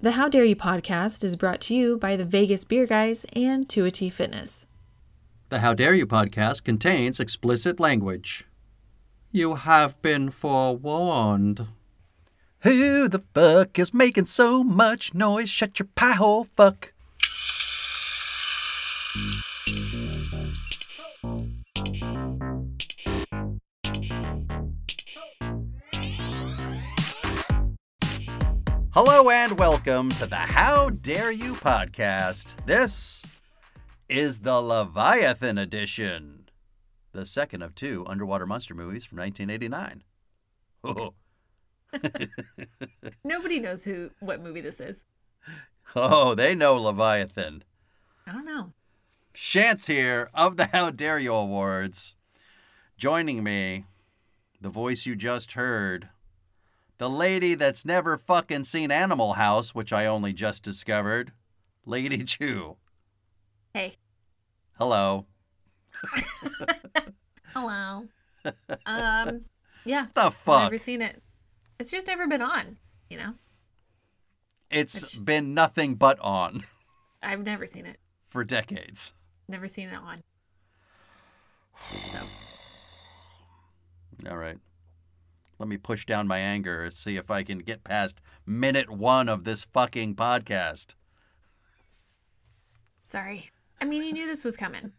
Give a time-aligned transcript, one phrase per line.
[0.00, 3.66] The How Dare You podcast is brought to you by the Vegas Beer Guys and
[3.66, 4.68] 2T Fitness.
[5.48, 8.46] The How Dare You podcast contains explicit language.
[9.32, 11.66] You have been forewarned.
[12.60, 15.50] Who the fuck is making so much noise?
[15.50, 16.92] Shut your pie hole, fuck.
[29.00, 32.56] Hello and welcome to the How Dare You podcast.
[32.66, 33.24] This
[34.08, 36.48] is the Leviathan edition,
[37.12, 40.02] the second of two underwater monster movies from 1989.
[40.82, 41.14] Oh.
[43.22, 45.06] Nobody knows who what movie this is.
[45.94, 47.62] Oh, they know Leviathan.
[48.26, 48.72] I don't know.
[49.32, 52.16] Shantz here of the How Dare You Awards.
[52.96, 53.84] Joining me,
[54.60, 56.08] the voice you just heard,
[56.98, 61.32] the lady that's never fucking seen Animal House, which I only just discovered,
[61.86, 62.76] Lady Chu.
[63.72, 63.96] Hey.
[64.78, 65.26] Hello.
[67.54, 68.06] Hello.
[68.86, 69.44] um
[69.84, 70.06] yeah.
[70.14, 70.62] The I've fuck?
[70.64, 71.20] never seen it.
[71.78, 72.76] It's just never been on,
[73.08, 73.34] you know.
[74.70, 76.64] It's Which- been nothing but on
[77.22, 77.98] I've never seen it.
[78.26, 79.12] for decades.
[79.48, 80.22] Never seen it on.
[82.12, 82.18] So
[84.30, 84.58] All right.
[85.58, 89.28] Let me push down my anger and see if I can get past minute one
[89.28, 90.94] of this fucking podcast.
[93.06, 93.50] sorry.
[93.80, 94.92] I mean you knew this was coming.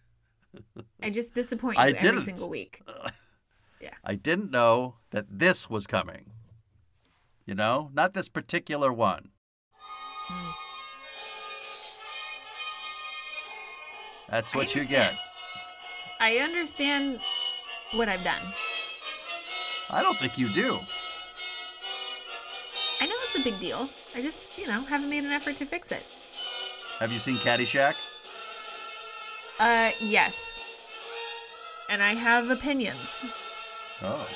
[1.03, 2.21] I just disappoint you I every didn't.
[2.21, 2.81] single week.
[3.81, 3.93] Yeah.
[4.03, 6.31] I didn't know that this was coming.
[7.45, 9.29] You know, not this particular one.
[10.29, 10.53] Mm.
[14.29, 15.13] That's what you get.
[16.19, 17.21] I understand
[17.93, 18.53] what I've done.
[19.89, 20.79] I don't think you do.
[23.01, 23.89] I know it's a big deal.
[24.15, 26.03] I just, you know, haven't made an effort to fix it.
[26.99, 27.95] Have you seen Caddyshack?
[29.59, 30.59] Uh, yes.
[31.89, 33.09] And I have opinions.
[34.01, 34.27] Oh.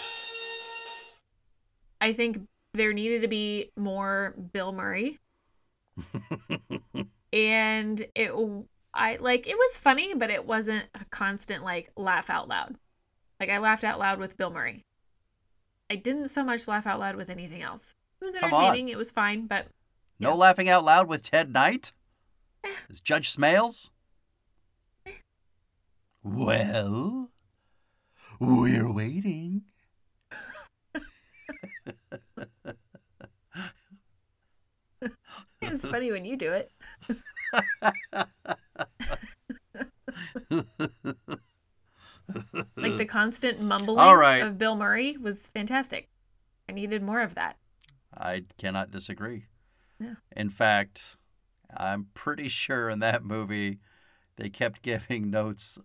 [2.01, 5.19] I think there needed to be more Bill Murray.
[7.33, 8.31] and it
[8.93, 12.75] I like it was funny, but it wasn't a constant like laugh out loud.
[13.39, 14.83] Like I laughed out loud with Bill Murray.
[15.89, 17.95] I didn't so much laugh out loud with anything else.
[18.21, 19.67] It was entertaining, it was fine, but
[20.19, 21.91] No laughing out loud with Ted Knight?
[22.89, 23.89] Is Judge Smails?
[26.23, 27.29] Well,
[28.39, 29.63] we're waiting.
[35.61, 36.71] it's funny when you do it.
[42.75, 44.43] like the constant mumbling All right.
[44.43, 46.09] of Bill Murray was fantastic.
[46.67, 47.57] I needed more of that.
[48.15, 49.45] I cannot disagree.
[49.99, 50.15] Yeah.
[50.35, 51.17] In fact,
[51.75, 53.79] I'm pretty sure in that movie
[54.37, 55.79] they kept giving notes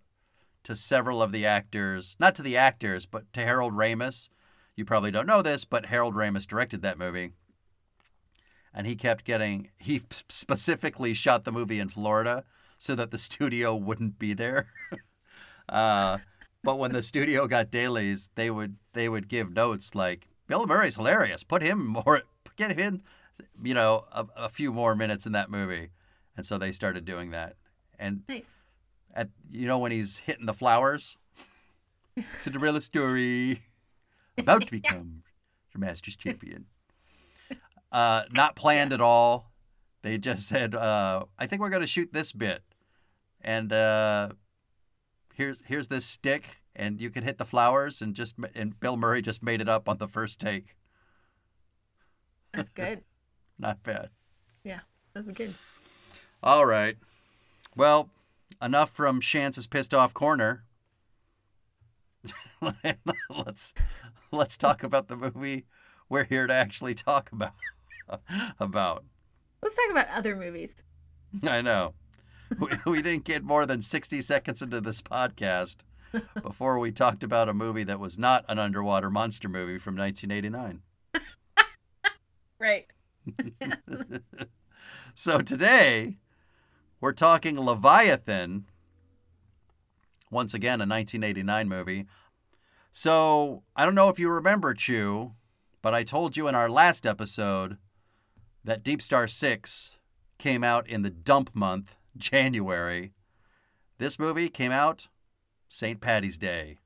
[0.64, 4.28] to several of the actors, not to the actors, but to Harold Ramis.
[4.76, 7.32] You probably don't know this, but Harold Ramis directed that movie.
[8.74, 12.44] And he kept getting, he specifically shot the movie in Florida
[12.76, 14.66] so that the studio wouldn't be there.
[15.68, 16.18] uh,
[16.68, 20.96] but when the studio got dailies, they would they would give notes like Bill Murray's
[20.96, 21.42] hilarious.
[21.42, 22.24] Put him more,
[22.56, 23.02] get him
[23.62, 25.88] you know, a, a few more minutes in that movie,
[26.36, 27.56] and so they started doing that.
[27.98, 28.54] And Nice.
[29.14, 31.16] at you know when he's hitting the flowers,
[32.38, 33.62] Cinderella story
[34.36, 35.22] about to become
[35.74, 36.66] your master's champion.
[37.90, 39.52] Uh, not planned at all.
[40.02, 42.60] They just said, uh, "I think we're going to shoot this bit,
[43.40, 44.32] and uh,
[45.38, 49.22] here's here's this stick, and you can hit the flowers." And just and Bill Murray
[49.22, 50.76] just made it up on the first take.
[52.54, 53.02] That's good.
[53.58, 54.10] Not bad.
[54.62, 54.80] yeah,
[55.12, 55.54] that's good.
[56.42, 56.96] All right.
[57.74, 58.10] Well,
[58.62, 60.64] enough from Shantz's pissed off corner.
[63.30, 63.74] let's
[64.32, 65.64] let's talk about the movie
[66.08, 67.54] we're here to actually talk about
[68.58, 69.04] about.
[69.62, 70.82] Let's talk about other movies.
[71.46, 71.94] I know.
[72.58, 75.78] We, we didn't get more than 60 seconds into this podcast
[76.42, 80.82] before we talked about a movie that was not an underwater monster movie from 1989.
[82.60, 82.86] Right.
[85.20, 86.18] So today,
[87.00, 88.66] we're talking Leviathan.
[90.30, 92.06] Once again, a 1989 movie.
[92.92, 95.32] So I don't know if you remember, Chu,
[95.82, 97.78] but I told you in our last episode
[98.62, 99.98] that Deep Star 6
[100.38, 103.12] came out in the dump month, January.
[103.98, 105.08] This movie came out
[105.68, 106.00] St.
[106.00, 106.78] Patty's Day,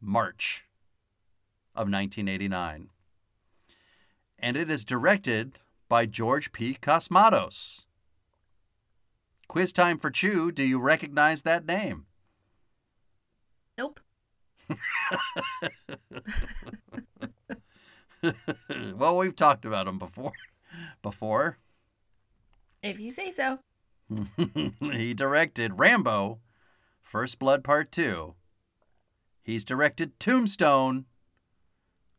[0.00, 0.64] March
[1.74, 2.90] of 1989.
[4.38, 6.76] And it is directed by George P.
[6.80, 7.84] Cosmatos.
[9.46, 10.50] Quiz time for Chu.
[10.50, 12.06] Do you recognize that name?
[13.76, 14.00] Nope.
[18.94, 20.32] well, we've talked about him before.
[21.02, 21.58] Before.
[22.82, 23.58] If you say so.
[24.80, 26.38] he directed Rambo,
[27.10, 28.34] First Blood Part 2.
[29.42, 31.06] He's directed Tombstone.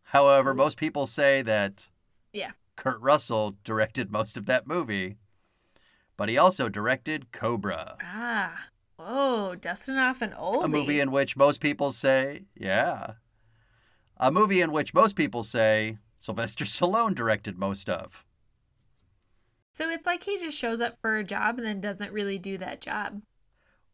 [0.03, 1.87] However, most people say that
[2.33, 2.51] Yeah.
[2.75, 5.15] Kurt Russell directed most of that movie.
[6.17, 8.67] But he also directed Cobra, Ah.
[8.97, 10.65] Whoa, dusting off an oldie.
[10.65, 13.13] a movie in which most people say, yeah.
[14.17, 18.25] A movie in which most people say Sylvester Stallone directed most of.
[19.71, 22.57] So it's like he just shows up for a job and then doesn't really do
[22.57, 23.21] that job.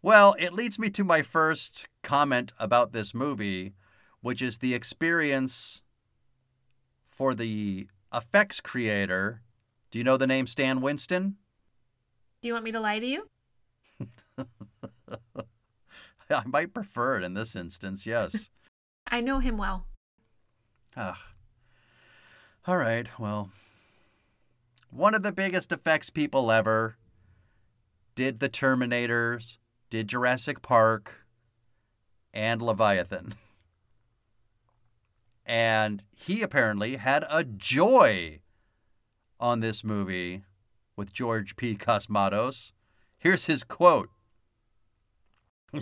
[0.01, 3.73] Well, it leads me to my first comment about this movie,
[4.21, 5.81] which is the experience
[7.09, 9.41] for the effects creator.
[9.91, 11.37] Do you know the name Stan Winston?
[12.41, 13.29] Do you want me to lie to you?
[16.29, 18.49] I might prefer it in this instance, yes.
[19.07, 19.87] I know him well.
[20.95, 21.21] Ah.
[22.67, 23.49] All right, well.
[24.89, 26.97] One of the biggest effects people ever
[28.15, 29.57] did the Terminators,
[29.89, 31.27] did Jurassic Park,
[32.33, 33.33] and Leviathan.
[35.45, 38.41] And he apparently had a joy
[39.39, 40.43] on this movie
[40.95, 41.75] with George P.
[41.75, 42.73] Cosmatos.
[43.17, 44.09] Here's his quote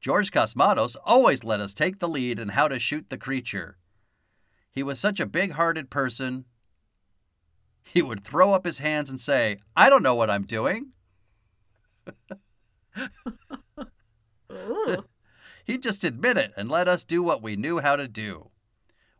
[0.00, 3.76] George Cosmatos always let us take the lead in how to shoot the creature.
[4.70, 6.46] He was such a big hearted person.
[7.82, 10.92] He would throw up his hands and say, I don't know what I'm doing.
[14.52, 15.04] Ooh.
[15.64, 18.50] He'd just admit it and let us do what we knew how to do.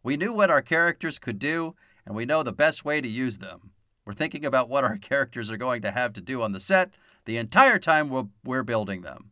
[0.03, 3.39] We knew what our characters could do, and we know the best way to use
[3.39, 3.71] them.
[4.05, 6.91] We're thinking about what our characters are going to have to do on the set
[7.27, 9.31] the entire time we're, we're building them.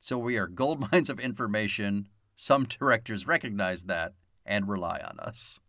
[0.00, 2.08] So we are gold mines of information.
[2.34, 4.14] Some directors recognize that
[4.46, 5.60] and rely on us.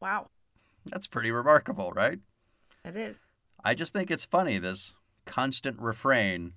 [0.00, 0.28] wow.
[0.86, 2.18] That's pretty remarkable, right?
[2.84, 3.20] It is.
[3.62, 4.94] I just think it's funny, this
[5.24, 6.54] constant refrain.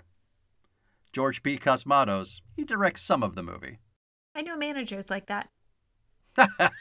[1.14, 1.58] George P.
[1.58, 3.80] Cosmatos, he directs some of the movie.
[4.36, 5.50] I know managers like that.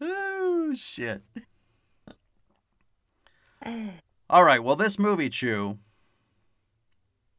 [0.00, 1.22] oh, shit.
[4.28, 5.78] All right, well, this movie, Chu,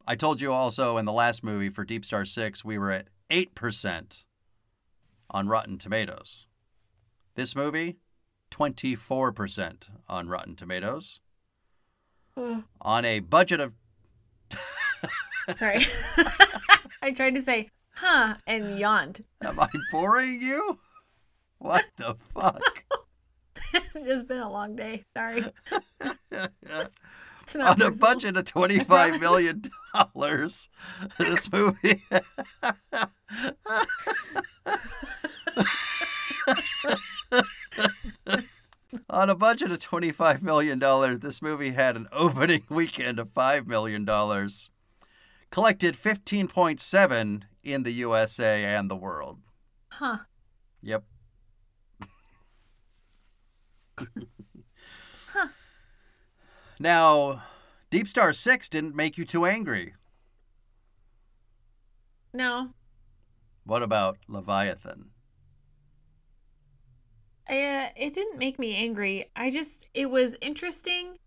[0.05, 3.07] I told you also in the last movie for Deep Star 6, we were at
[3.29, 4.23] 8%
[5.29, 6.47] on Rotten Tomatoes.
[7.35, 7.97] This movie,
[8.57, 11.19] 24% on Rotten Tomatoes.
[12.35, 12.63] Ugh.
[12.81, 13.73] On a budget of
[15.55, 15.79] Sorry.
[17.01, 19.23] I tried to say, huh, and yawned.
[19.43, 20.79] Am I boring you?
[21.59, 22.83] What the fuck?
[23.73, 25.05] it's just been a long day.
[25.15, 25.43] Sorry.
[25.91, 27.91] It's not On a personal.
[27.99, 29.63] budget of twenty-five million
[29.93, 30.67] dollars,
[31.17, 32.03] this movie.
[39.09, 43.67] On a budget of twenty-five million dollars, this movie had an opening weekend of five
[43.67, 44.69] million dollars,
[45.51, 49.39] collected fifteen point seven in the USA and the world.
[49.89, 50.19] Huh.
[50.81, 51.03] Yep.
[55.33, 55.47] Huh.
[56.79, 57.43] Now,
[57.89, 59.93] Deep Star 6 didn't make you too angry.
[62.33, 62.69] No.
[63.65, 65.09] What about Leviathan?
[67.49, 69.31] Uh, it didn't make me angry.
[69.35, 71.17] I just, it was interesting,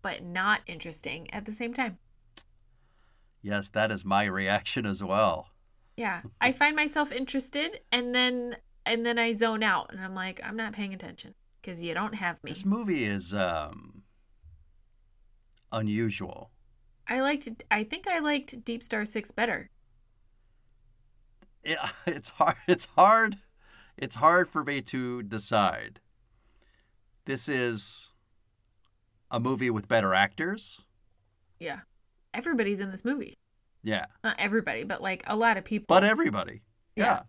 [0.00, 1.98] but not interesting at the same time.
[3.42, 5.48] Yes, that is my reaction as well.
[5.96, 6.22] Yeah.
[6.40, 10.56] I find myself interested and then, and then I zone out and I'm like, I'm
[10.56, 12.52] not paying attention because you don't have me.
[12.52, 14.02] This movie is um
[15.72, 16.50] unusual.
[17.08, 19.70] I liked, I think I liked Deep Star 6 better.
[21.62, 23.36] It, it's hard it's hard
[24.00, 26.00] it's hard for me to decide.
[27.26, 28.12] This is
[29.30, 30.80] a movie with better actors.
[31.58, 31.80] Yeah.
[32.34, 33.38] Everybody's in this movie.
[33.82, 34.06] Yeah.
[34.24, 35.86] Not everybody, but like a lot of people.
[35.88, 36.62] But everybody.
[36.96, 37.04] Yeah.
[37.04, 37.20] Yeah.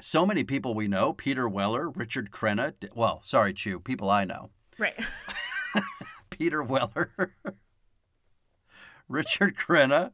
[0.00, 2.74] So many people we know Peter Weller, Richard Crenna.
[2.94, 4.50] Well, sorry, Chu, people I know.
[4.78, 4.94] right.
[6.30, 7.12] Peter Weller,
[9.08, 10.12] Richard Crenna,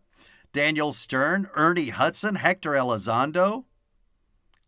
[0.52, 3.64] Daniel Stern, Ernie Hudson, Hector Elizondo.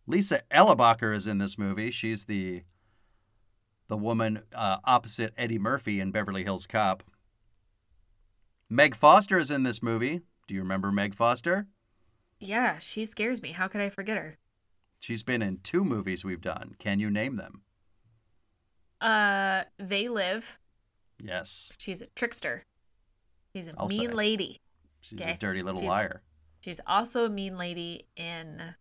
[0.07, 1.90] Lisa Eilbacher is in this movie.
[1.90, 2.62] She's the
[3.88, 7.02] the woman uh, opposite Eddie Murphy in Beverly Hills Cop.
[8.69, 10.21] Meg Foster is in this movie.
[10.47, 11.66] Do you remember Meg Foster?
[12.42, 13.52] yeah, she scares me.
[13.52, 14.35] How could I forget her?
[14.99, 16.75] She's been in two movies we've done.
[16.78, 17.62] Can you name them?
[19.00, 20.59] Uh, They Live.
[21.23, 21.73] Yes.
[21.78, 22.64] She's a trickster.
[23.54, 24.14] She's a I'll mean say.
[24.14, 24.61] lady.
[25.00, 25.33] She's Okay.
[25.33, 26.23] a dirty little She's- liar.
[26.64, 28.75] She's also a mean lady in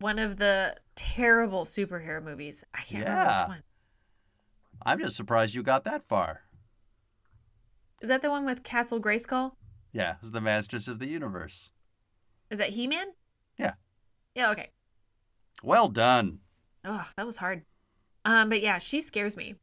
[0.00, 2.64] one of the terrible superhero movies.
[2.74, 3.62] I can't remember which one.
[4.82, 6.42] I'm just surprised you got that far.
[8.00, 9.52] Is that the one with Castle Grayskull?
[9.92, 11.70] Yeah, it's the Masters of the Universe.
[12.50, 13.08] Is that He Man?
[13.58, 13.74] Yeah.
[14.34, 14.70] Yeah, okay.
[15.62, 16.38] Well done.
[16.84, 17.62] Oh, that was hard.
[18.24, 19.56] Um, but yeah, she scares me.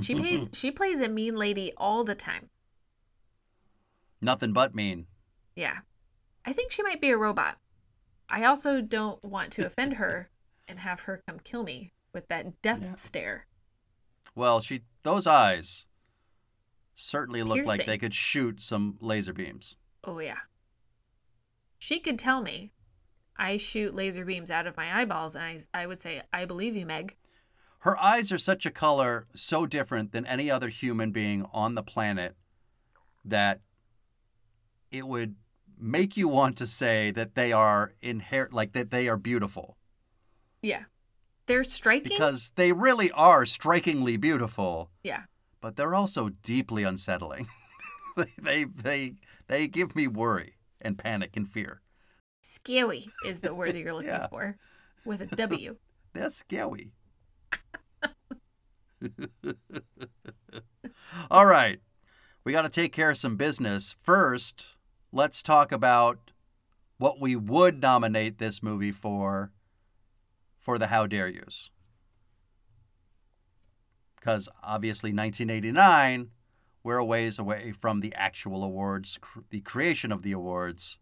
[0.00, 2.50] She plays she plays a mean lady all the time.
[4.20, 5.06] Nothing but mean.
[5.56, 5.78] Yeah.
[6.44, 7.58] I think she might be a robot.
[8.28, 10.30] I also don't want to offend her
[10.68, 12.94] and have her come kill me with that death Yeah.
[12.94, 13.46] stare.
[14.34, 15.86] Well, she those eyes
[16.94, 19.76] certainly look like they could shoot some laser beams.
[20.04, 20.38] Oh yeah.
[21.78, 22.72] She could tell me
[23.36, 26.74] I shoot laser beams out of my eyeballs and I I would say, I believe
[26.74, 27.16] you, Meg.
[27.80, 31.82] Her eyes are such a color so different than any other human being on the
[31.82, 32.34] planet
[33.24, 33.60] that
[34.90, 35.36] it would
[35.78, 39.76] make you want to say that they are inherent like that they are beautiful
[40.62, 40.84] Yeah.
[41.46, 42.08] They're striking.
[42.08, 45.22] because they really are strikingly beautiful yeah.
[45.60, 47.48] but they're also deeply unsettling
[48.16, 49.14] they, they they
[49.46, 51.80] they give me worry and panic and fear
[52.42, 54.28] Scary is the word that you're looking Yeah.
[54.28, 54.56] for
[55.04, 55.76] with a W.
[56.14, 56.92] They're scary.
[61.30, 61.80] All right.
[62.44, 63.96] We got to take care of some business.
[64.02, 64.75] First,
[65.12, 66.30] let's talk about
[66.98, 69.52] what we would nominate this movie for
[70.58, 71.70] for the How Dare Yous.
[74.16, 76.30] Because obviously 1989,
[76.82, 80.98] we're a ways away from the actual awards, cr- the creation of the awards.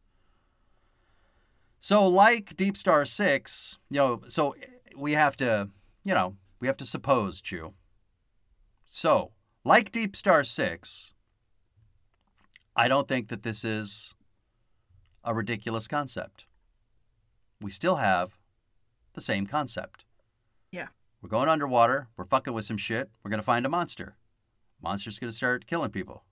[1.81, 4.55] So, like Deep Star 6, you know, so
[4.97, 5.71] we have to,
[6.05, 7.73] you know, we have to suppose, Chu.
[8.87, 9.33] So,
[9.65, 11.14] like Deep Star 6,
[12.77, 14.15] I don't think that this is
[15.23, 16.47] a ridiculous concept.
[17.61, 18.39] We still have
[19.15, 20.05] the same concept.
[20.73, 20.89] Yeah.
[21.23, 24.17] We're going underwater, we're fucking with some shit, we're going to find a monster.
[24.83, 26.25] Monster's going to start killing people.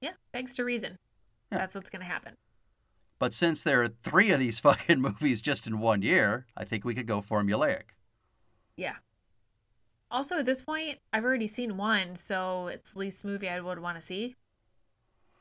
[0.00, 0.98] Yeah, begs to reason.
[1.50, 1.58] Yeah.
[1.58, 2.36] That's what's going to happen.
[3.18, 6.84] But since there are three of these fucking movies just in one year, I think
[6.84, 7.94] we could go formulaic.
[8.76, 8.96] Yeah.
[10.10, 13.78] Also, at this point, I've already seen one, so it's the least movie I would
[13.78, 14.36] want to see.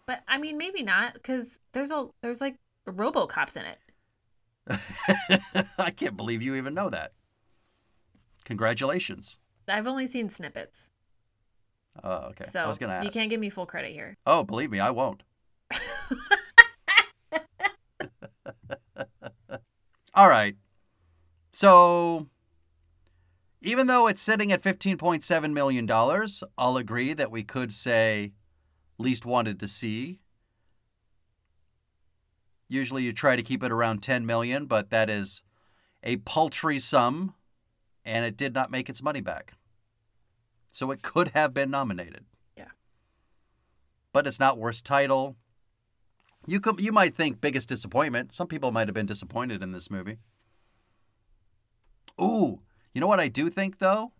[0.05, 2.55] But I mean, maybe not, because there's a there's like
[2.87, 3.79] RoboCops in it.
[5.77, 7.13] I can't believe you even know that.
[8.45, 9.37] Congratulations.
[9.67, 10.89] I've only seen snippets,
[12.03, 12.43] Oh, okay.
[12.43, 14.17] so I was gonna you can't give me full credit here.
[14.25, 15.23] Oh, believe me, I won't.
[20.13, 20.55] All right.
[21.53, 22.27] So,
[23.61, 25.89] even though it's sitting at $15.7 million,
[26.57, 28.31] I'll agree that we could say
[29.03, 30.19] least wanted to see.
[32.67, 35.43] Usually you try to keep it around 10 million, but that is
[36.01, 37.35] a paltry sum
[38.05, 39.53] and it did not make its money back.
[40.71, 42.25] So it could have been nominated.
[42.57, 42.71] Yeah.
[44.11, 45.35] But it's not worst title.
[46.47, 48.33] You could, you might think biggest disappointment.
[48.33, 50.17] Some people might have been disappointed in this movie.
[52.19, 52.61] Ooh,
[52.93, 54.11] you know what I do think though?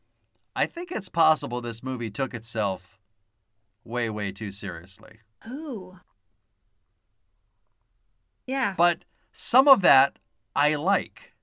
[0.56, 2.93] I think it's possible this movie took itself
[3.84, 5.20] way way too seriously.
[5.48, 6.00] Ooh.
[8.46, 8.76] Yeah.
[8.78, 10.20] But some of that
[10.56, 11.34] I like.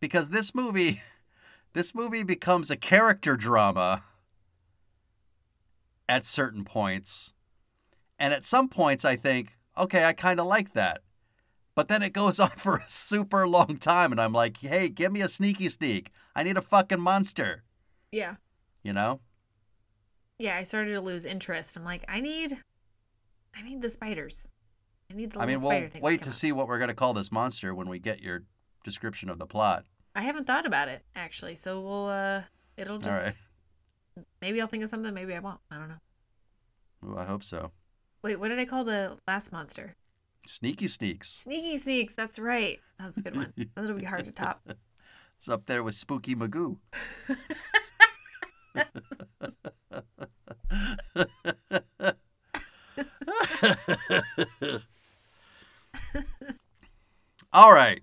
[0.00, 1.02] Because this movie
[1.72, 4.04] this movie becomes a character drama
[6.08, 7.32] at certain points.
[8.18, 11.02] And at some points I think, okay, I kind of like that.
[11.74, 15.12] But then it goes on for a super long time and I'm like, "Hey, give
[15.12, 16.10] me a sneaky sneak.
[16.34, 17.64] I need a fucking monster."
[18.10, 18.36] Yeah.
[18.82, 19.20] You know?
[20.38, 21.76] Yeah, I started to lose interest.
[21.76, 22.56] I'm like, I need
[23.56, 24.48] I need the spiders.
[25.10, 26.00] I need the I mean, we'll things.
[26.02, 28.44] wait come to see what we're going to call this monster when we get your
[28.84, 29.84] description of the plot.
[30.14, 32.42] I haven't thought about it actually, so we'll uh
[32.76, 34.26] it'll just All right.
[34.40, 35.60] maybe I'll think of something, maybe I won't.
[35.70, 35.94] I don't know.
[37.08, 37.72] Ooh, I hope so.
[38.22, 39.94] Wait, what did I call the last monster?
[40.46, 41.28] Sneaky Sneaks.
[41.30, 42.80] Sneaky Sneaks, that's right.
[42.98, 43.52] That was a good one.
[43.76, 44.68] That'll be hard to top.
[45.38, 46.78] It's up there with Spooky Magoo.
[57.52, 58.02] All right.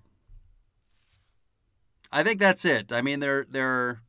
[2.11, 2.91] I think that's it.
[2.91, 4.01] I mean, there there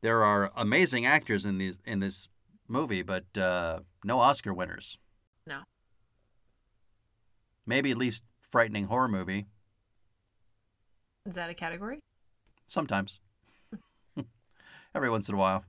[0.00, 2.28] there are amazing actors in these in this
[2.68, 4.98] movie, but uh, no Oscar winners.
[5.46, 5.60] No.
[7.64, 9.46] Maybe at least frightening horror movie.
[11.26, 12.00] Is that a category?
[12.66, 13.20] Sometimes.
[14.94, 15.64] Every once in a while.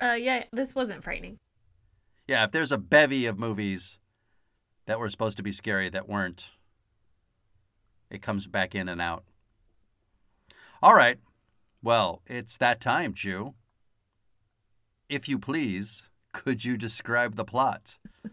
[0.00, 1.38] Uh, yeah, this wasn't frightening.
[2.26, 3.98] Yeah, if there's a bevy of movies
[4.86, 6.50] that were supposed to be scary that weren't,
[8.08, 9.24] it comes back in and out.
[10.82, 11.18] All right.
[11.82, 13.54] Well, it's that time, Chu.
[15.08, 17.98] If you please, could you describe the plot?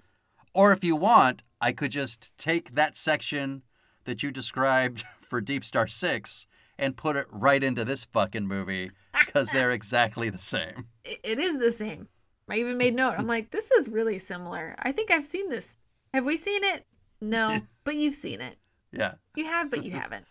[0.53, 3.63] or if you want, I could just take that section
[4.05, 6.47] that you described for Deep Star 6
[6.77, 8.91] and put it right into this fucking movie
[9.27, 10.87] because they're exactly the same.
[11.03, 12.07] It, it is the same.
[12.49, 13.15] I even made note.
[13.17, 14.75] I'm like, this is really similar.
[14.79, 15.75] I think I've seen this.
[16.13, 16.85] Have we seen it?
[17.21, 18.57] No, but you've seen it.
[18.91, 19.15] Yeah.
[19.35, 20.25] You have, but you haven't.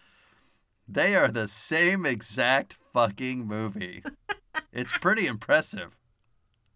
[0.89, 4.03] They are the same exact fucking movie.
[4.73, 5.97] it's pretty impressive.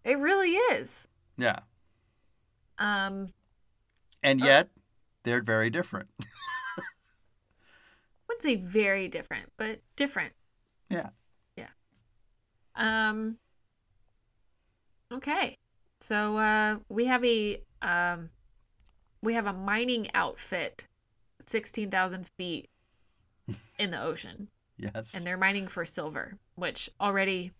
[0.03, 1.07] It really is.
[1.37, 1.59] Yeah.
[2.77, 3.29] Um,
[4.21, 4.69] And Uh, yet,
[5.23, 6.09] they're very different.
[6.21, 6.25] I
[8.27, 10.33] wouldn't say very different, but different.
[10.89, 11.09] Yeah.
[12.75, 13.37] Um.
[15.13, 15.57] Okay,
[15.99, 18.29] so uh, we have a um,
[19.21, 20.87] we have a mining outfit,
[21.45, 22.69] sixteen thousand feet
[23.77, 24.47] in the ocean,
[24.77, 25.13] Yes.
[25.13, 26.37] and they're mining for silver.
[26.55, 27.51] Which already,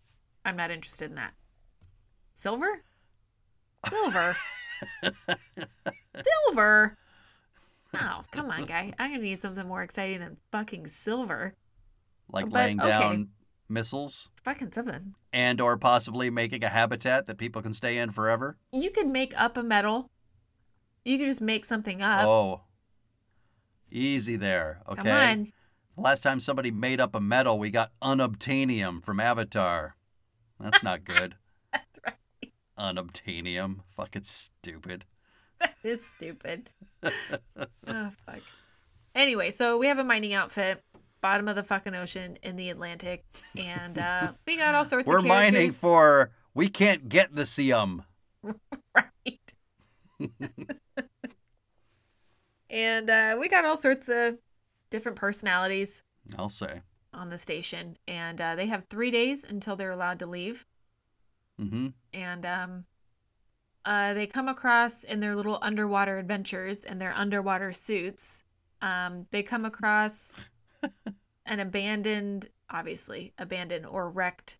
[0.46, 1.34] I'm not interested in that.
[2.34, 2.84] Silver.
[3.90, 4.38] Silver.
[6.24, 6.98] silver.
[7.94, 8.94] Oh, come on, guy.
[8.98, 11.54] I'm gonna need something more exciting than fucking silver.
[12.32, 13.26] like but, laying okay.
[13.72, 15.16] Missiles Fucking something.
[15.34, 18.58] and or possibly making a habitat that people can stay in forever.
[18.72, 20.10] You could make up a metal.
[21.06, 22.26] You could just make something up.
[22.28, 22.62] oh.
[23.92, 24.82] Easy there.
[24.88, 25.02] Okay.
[25.02, 25.48] Come on.
[25.98, 29.96] Last time somebody made up a metal, we got unobtainium from Avatar.
[30.60, 31.36] That's not good.
[31.74, 32.52] That's right.
[32.80, 33.80] unobtainium.
[33.96, 35.06] Fucking stupid.
[35.60, 36.70] That is stupid.
[37.04, 37.12] oh
[38.26, 38.40] fuck.
[39.14, 40.82] Anyway, so we have a mining outfit,
[41.22, 45.20] bottom of the fucking ocean in the Atlantic, and uh, we got all sorts We're
[45.20, 48.04] of mining for we can't get the Sium.
[48.96, 49.54] right.
[52.70, 54.38] and uh, we got all sorts of
[54.90, 56.04] different personalities
[56.38, 56.82] I'll say.
[57.14, 60.66] on the station, and uh, they have three days until they're allowed to leave.
[61.60, 61.88] Mm-hmm.
[62.14, 62.86] and um
[63.86, 68.42] uh they come across in their little underwater adventures in their underwater suits
[68.82, 70.46] um they come across
[71.46, 74.58] an abandoned obviously abandoned or wrecked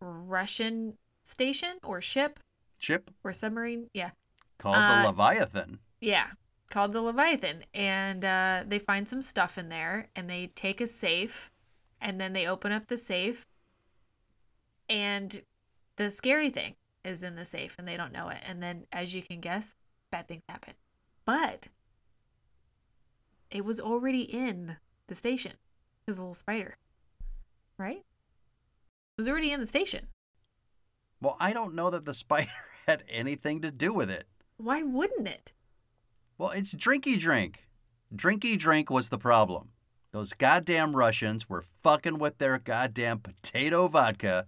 [0.00, 2.38] russian station or ship
[2.78, 3.10] Ship?
[3.22, 4.10] or submarine yeah.
[4.58, 5.78] Called Uh, the Leviathan.
[6.00, 6.28] yeah
[6.70, 7.64] called the leviathan.
[7.74, 11.50] And uh they find some stuff in there and they take a safe
[12.00, 13.46] and then they open up the safe.
[14.88, 15.42] And
[15.96, 18.38] the scary thing is in the safe and they don't know it.
[18.46, 19.74] And then as you can guess
[20.10, 20.74] bad things happen.
[21.26, 21.68] But
[23.50, 24.76] it was already in
[25.08, 25.52] the station
[26.10, 26.76] his little spider
[27.78, 30.08] right it was already in the station
[31.20, 32.50] Well, I don't know that the spider
[32.86, 34.26] had anything to do with it.
[34.56, 35.52] why wouldn't it
[36.38, 37.66] Well, it's Drinky Drink.
[38.14, 39.68] Drinky Drink was the problem.
[40.12, 44.46] Those goddamn Russians were fucking with their goddamn potato vodka,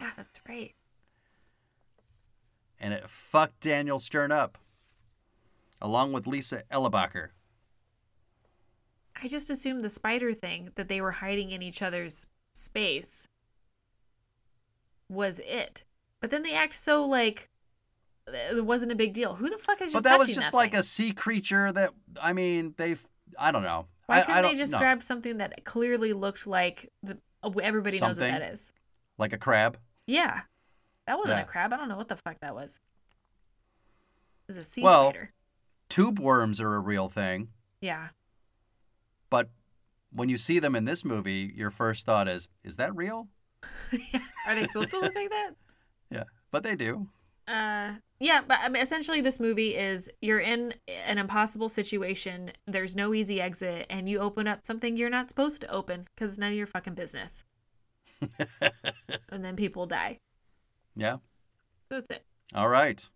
[0.00, 0.74] yeah that's right
[2.78, 4.56] and it fucked Daniel Stern up,
[5.82, 7.28] along with Lisa Eilbacher.
[9.22, 13.28] I just assumed the spider thing that they were hiding in each other's space
[15.08, 15.84] was it.
[16.20, 17.48] But then they act so like
[18.26, 19.34] it wasn't a big deal.
[19.34, 20.80] Who the fuck is just But that was just that like thing?
[20.80, 23.04] a sea creature that, I mean, they've,
[23.38, 23.86] I don't know.
[24.06, 24.78] Why couldn't I they just no.
[24.78, 28.72] grab something that clearly looked like the, uh, everybody knows what that is?
[29.18, 29.78] Like a crab?
[30.06, 30.40] Yeah,
[31.06, 31.42] that wasn't Yeah.
[31.42, 31.72] a crab.
[31.72, 32.78] I don't know what the fuck that was.
[34.48, 35.32] It was a sea Well- spider.
[35.88, 37.48] Tube worms are a real thing,
[37.80, 38.10] Yeah,
[40.12, 43.28] when you see them in this movie, your first thought is, is that real?
[44.46, 45.50] are they supposed to look like that?
[46.12, 47.06] Yeah, but they do.
[47.46, 50.74] Uh, yeah, but I mean, essentially, this movie is you're in
[51.06, 52.50] an impossible situation.
[52.66, 56.32] There's no easy exit, and you open up something you're not supposed to open because
[56.32, 57.44] it's none of your fucking business.
[59.30, 60.18] and then people die.
[60.96, 61.18] Yeah.
[61.88, 62.24] That's it.
[62.54, 63.08] All right.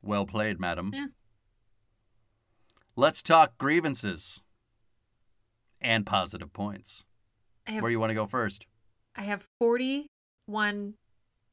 [0.00, 0.92] Well played, madam.
[0.94, 1.06] Yeah.
[2.94, 4.41] Let's talk grievances
[5.82, 7.04] and positive points.
[7.66, 8.66] Have Where you want to go first?
[9.14, 10.94] I have 41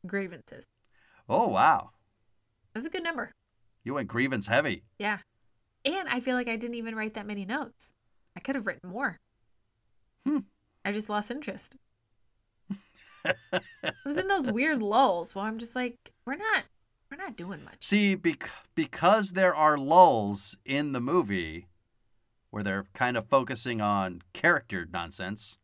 [0.08, 0.65] grievances.
[1.28, 1.92] Oh, wow.
[2.74, 3.32] That's a good number.
[3.84, 4.84] You went grievance heavy.
[4.98, 5.20] Yeah.
[5.86, 7.92] And I feel like I didn't even write that many notes.
[8.36, 9.18] I could have written more.
[10.26, 10.39] Hmm.
[10.84, 11.76] I just lost interest.
[13.26, 13.32] I
[14.06, 16.63] was in those weird lulls where I'm just like, we're not
[17.12, 17.78] We're not doing much.
[17.82, 21.68] See, bec- because there are lulls in the movie
[22.52, 25.58] where they're kind of focusing on character nonsense,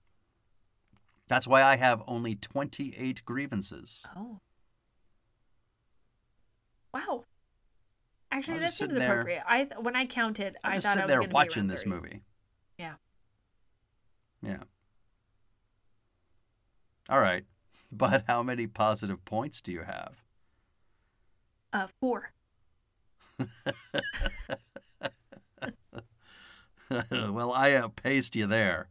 [1.28, 4.06] that's why I have only 28 grievances.
[4.16, 4.40] Oh.
[6.94, 7.26] Wow.
[8.32, 9.44] Actually, that seems there- appropriate.
[9.48, 11.90] I when I counted, I'm I just thought I was there watching this 30.
[11.96, 12.22] movie.
[12.78, 12.94] Yeah.
[14.42, 14.64] Yeah.
[17.10, 17.44] All right.
[17.92, 20.22] But how many positive points do you have?
[21.72, 22.34] Uh, four.
[27.12, 28.90] well, I uh, paced you there.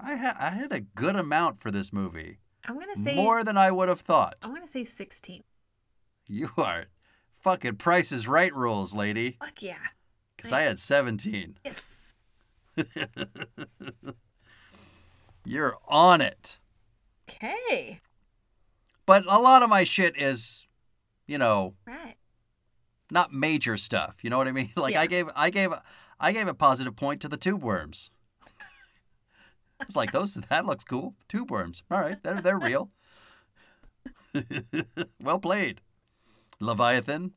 [0.00, 2.38] I, ha- I had a good amount for this movie.
[2.64, 4.36] I'm gonna say More than I would have thought.
[4.42, 5.42] I'm gonna say sixteen.
[6.28, 6.86] You are
[7.40, 9.36] fucking Price is Right rules, lady.
[9.40, 9.76] Fuck yeah.
[10.36, 11.56] Because I had 17.
[11.64, 12.14] Yes.
[15.44, 16.58] You're on it.
[17.28, 18.00] Okay.
[19.06, 20.66] But a lot of my shit is,
[21.26, 22.16] you know, Right.
[23.12, 24.16] Not major stuff.
[24.22, 24.72] You know what I mean?
[24.76, 25.02] Like Yeah.
[25.02, 25.70] I gave I gave
[26.18, 28.10] I gave a positive point to the tube worms.
[29.80, 31.14] It's like those that looks cool.
[31.28, 31.82] Tube worms.
[31.90, 32.90] All right, they're they're real.
[35.20, 35.80] well played.
[36.60, 37.32] Leviathan.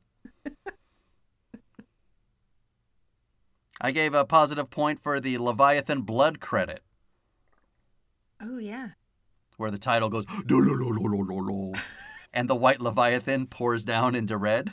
[3.80, 6.82] I gave a positive point for the Leviathan blood credit,
[8.40, 8.90] Oh yeah.
[9.58, 10.24] where the title goes
[12.32, 14.72] and the white Leviathan pours down into red.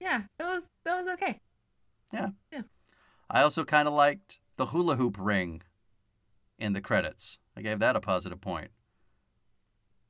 [0.00, 0.22] Yeah.
[0.38, 1.40] That was that was okay.
[2.12, 2.28] Yeah.
[2.52, 2.62] Yeah.
[3.30, 5.62] I also kind of liked the hula hoop ring
[6.58, 7.38] in the credits.
[7.56, 8.70] I gave that a positive point.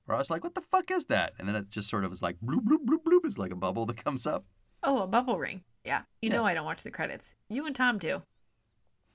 [0.04, 1.32] Where I was like, what the fuck is that?
[1.38, 3.24] And then it just sort of was like bloop, bloop, bloop, bloop.
[3.24, 4.44] It's like a bubble that comes up.
[4.82, 5.64] Oh, a bubble ring.
[5.84, 6.02] Yeah.
[6.22, 6.36] You Yeah.
[6.36, 7.34] know I don't watch the credits.
[7.48, 8.22] You and Tom do.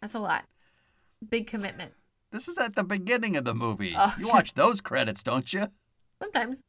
[0.01, 0.45] That's a lot.
[1.27, 1.93] Big commitment.
[2.31, 3.95] This is at the beginning of the movie.
[3.97, 5.67] Oh, you watch those credits, don't you?
[6.21, 6.61] Sometimes.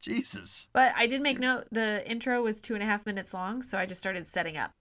[0.00, 0.68] Jesus.
[0.72, 3.78] But I did make note the intro was two and a half minutes long, so
[3.78, 4.72] I just started setting up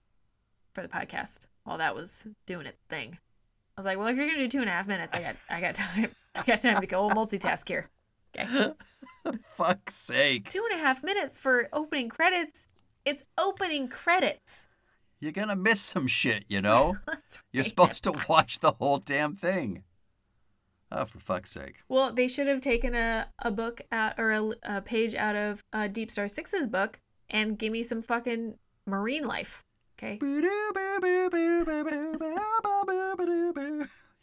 [0.73, 3.17] for the podcast while that was doing its thing.
[3.77, 5.35] I was like, well, if you're gonna do two and a half minutes, I got
[5.49, 6.11] I got time.
[6.35, 7.89] I got time to go We'll multitask here.
[8.37, 8.73] Okay.
[9.53, 10.49] Fuck's sake.
[10.49, 12.67] Two and a half minutes for opening credits.
[13.05, 14.67] It's opening credits.
[15.19, 16.97] You're going to miss some shit, you know?
[17.07, 19.83] That's You're supposed to watch the whole damn thing.
[20.91, 21.75] Oh, for fuck's sake.
[21.89, 25.63] Well, they should have taken a, a book out or a, a page out of
[25.73, 29.63] uh, Deep Star Six's book and give me some fucking marine life.
[29.99, 30.19] Okay.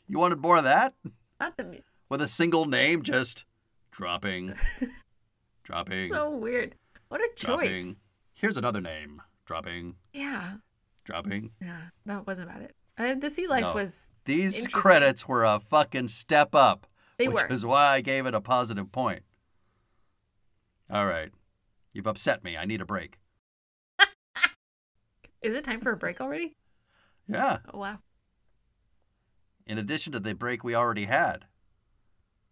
[0.06, 0.94] You wanted more of that?
[1.40, 3.44] Not the With a single name just
[3.90, 4.54] dropping,
[5.64, 6.74] dropping, so weird.
[7.08, 7.46] What a choice.
[7.46, 7.96] dropping.
[8.34, 9.22] Here's another name.
[9.46, 10.54] Dropping, Yeah.
[11.04, 11.50] dropping.
[11.60, 11.80] Yeah.
[12.04, 12.74] No, it wasn't about it.
[12.96, 13.74] Uh, the sea life No.
[13.74, 14.10] was.
[14.24, 16.86] These credits were a fucking step up.
[17.18, 17.52] They which were.
[17.52, 19.22] is why I gave it a positive point.
[20.90, 21.30] All right.
[21.92, 22.56] You've upset me.
[22.56, 23.18] I need a break.
[25.42, 26.56] Is it time for a break already?
[27.28, 27.58] Yeah.
[27.72, 27.98] Oh wow.
[29.66, 31.46] In addition to the break we already had,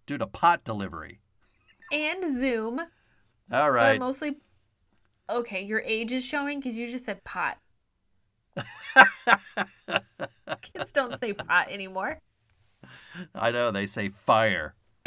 [0.07, 1.20] due to pot delivery.
[1.92, 2.81] And Zoom.
[3.52, 3.98] All right.
[3.98, 4.37] But mostly.
[5.31, 7.59] Okay, your age is showing because you just said pot.
[10.62, 12.18] Kids don't say pot anymore.
[13.34, 14.74] I know they say fire.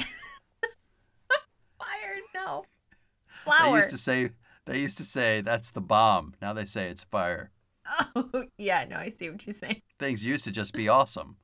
[1.79, 2.65] Fire, no.
[3.63, 4.29] They used to say
[4.65, 6.33] they used to say that's the bomb.
[6.41, 7.51] Now they say it's fire.
[8.15, 9.81] Oh, yeah, no, I see what you're saying.
[9.99, 11.37] Things used to just be awesome.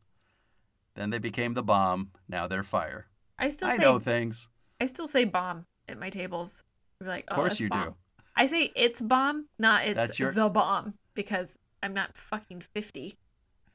[0.96, 2.12] Then they became the bomb.
[2.28, 3.08] Now they're fire.
[3.38, 4.50] I still I say know things.
[4.80, 6.64] I still say bomb at my tables.
[7.00, 7.90] You're like, oh, Of course you bomb.
[7.90, 7.96] do.
[8.36, 13.18] I say it's bomb, not it's your- the bomb because I'm not fucking 50.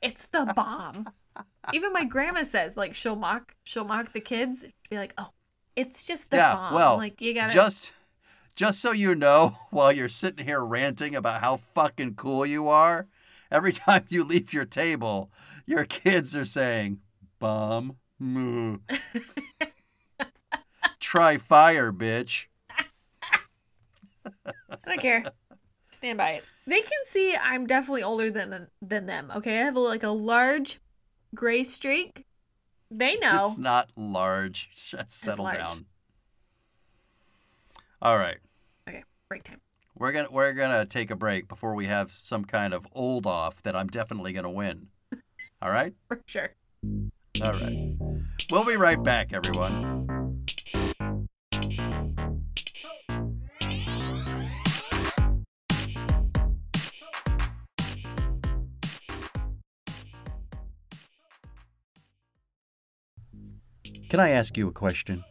[0.03, 1.09] It's the bomb.
[1.73, 4.64] Even my grandma says like she'll mock she'll mock the kids.
[4.88, 5.31] Be like, "Oh,
[5.75, 7.92] it's just the Yeah, bomb." well, like you got to Just
[8.55, 13.07] just so you know, while you're sitting here ranting about how fucking cool you are,
[13.51, 15.31] every time you leave your table,
[15.66, 17.01] your kids are saying,
[17.38, 18.79] "Bomb, moo."
[21.01, 22.47] Try fire, bitch.
[24.25, 25.25] I don't care.
[25.96, 26.44] Stand by it.
[26.66, 29.32] They can see I'm definitely older than than them.
[29.35, 30.78] Okay, I have like a large
[31.35, 32.26] gray streak.
[32.90, 33.46] They know.
[33.46, 34.68] It's not large.
[34.74, 35.56] Just settle large.
[35.56, 35.87] down.
[38.02, 38.37] All right.
[38.87, 39.62] Okay, break time.
[39.96, 43.62] We're gonna we're gonna take a break before we have some kind of old off
[43.62, 44.88] that I'm definitely gonna win.
[45.62, 45.94] All right?
[46.09, 46.50] For sure.
[47.42, 47.96] All right.
[48.50, 49.95] We'll be right back, everyone.
[64.16, 65.22] Can I ask you a question?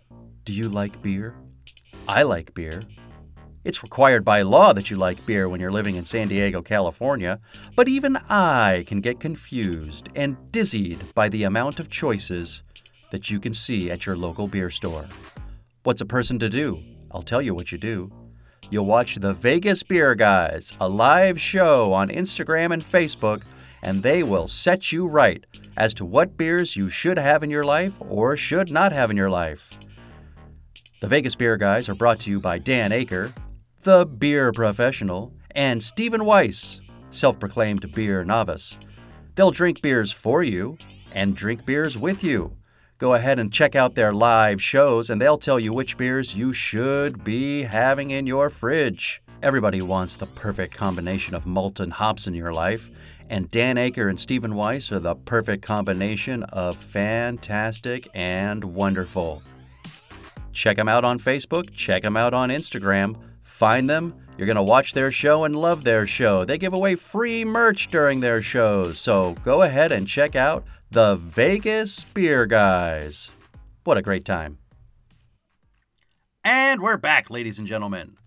[0.43, 1.34] Do you like beer?
[2.08, 2.84] I like beer.
[3.63, 7.39] It's required by law that you like beer when you're living in San Diego, California,
[7.76, 12.62] but even I can get confused and dizzied by the amount of choices
[13.10, 15.08] that you can see at your local beer store.
[15.82, 16.80] What's a person to do?
[17.10, 18.12] I'll tell you what you do.
[18.69, 23.41] You'll watch the Vegas Beer Guys, a live show on Instagram and Facebook,
[23.86, 25.45] and they will set you right
[25.78, 29.15] as to what beers you should have in your life or should not have in
[29.15, 29.69] your life.
[31.02, 33.32] The Vegas Beer Guys are brought to you by Dan Aker,
[33.84, 38.80] the beer professional, and Stephen Weiss, self proclaimed beer novice.
[39.36, 40.80] They'll drink beers for you
[41.13, 42.58] and drink beers with you.
[42.98, 46.54] Go ahead and check out their live shows, and they'll tell you which beers you
[46.54, 49.21] should be having in your fridge.
[49.43, 52.89] Everybody wants the perfect combination of malt and hops in your life,
[53.30, 59.42] and Dan Aker and Stephen Weiss are the perfect combination of fantastic and wonderful.
[60.52, 63.18] Check them out on Facebook, check them out on Instagram.
[63.44, 64.14] Find them.
[64.38, 66.44] You're going to watch their show and love their show.
[66.44, 69.00] They give away free merch during their shows.
[69.00, 73.32] So go ahead and check out the Vegas Beer Guys.
[73.86, 74.58] What a great time.
[76.44, 78.18] And we're back, ladies and gentlemen.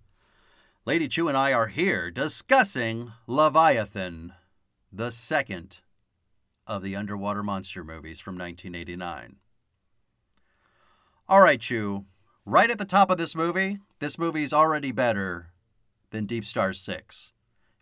[0.86, 4.32] Lady Chu and I are here discussing Leviathan,
[4.92, 5.80] the second
[6.66, 9.36] of the underwater monster movies from 1989.
[11.28, 12.04] All right, Chu,
[12.44, 15.48] right at the top of this movie, this movie's already better
[16.10, 17.32] than Deep Star 6.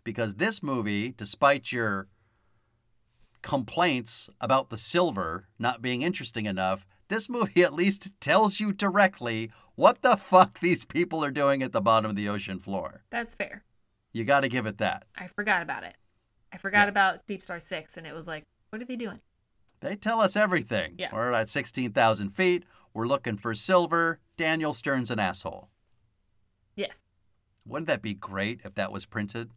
[0.03, 2.07] Because this movie, despite your
[3.41, 9.51] complaints about the silver not being interesting enough, this movie at least tells you directly
[9.75, 13.03] what the fuck these people are doing at the bottom of the ocean floor.
[13.09, 13.63] That's fair.
[14.11, 15.05] You got to give it that.
[15.15, 15.95] I forgot about it.
[16.57, 16.89] I forgot Yeah.
[16.89, 19.19] about Deep Star 6, and it was like, what are they doing?
[19.81, 20.95] They tell us everything.
[20.97, 21.09] Yeah.
[21.13, 22.63] We're at 16,000 feet.
[22.95, 24.19] We're looking for silver.
[24.37, 25.69] Daniel Stern's an asshole.
[26.75, 27.01] Yes.
[27.63, 29.51] Wouldn't that be great if that was printed?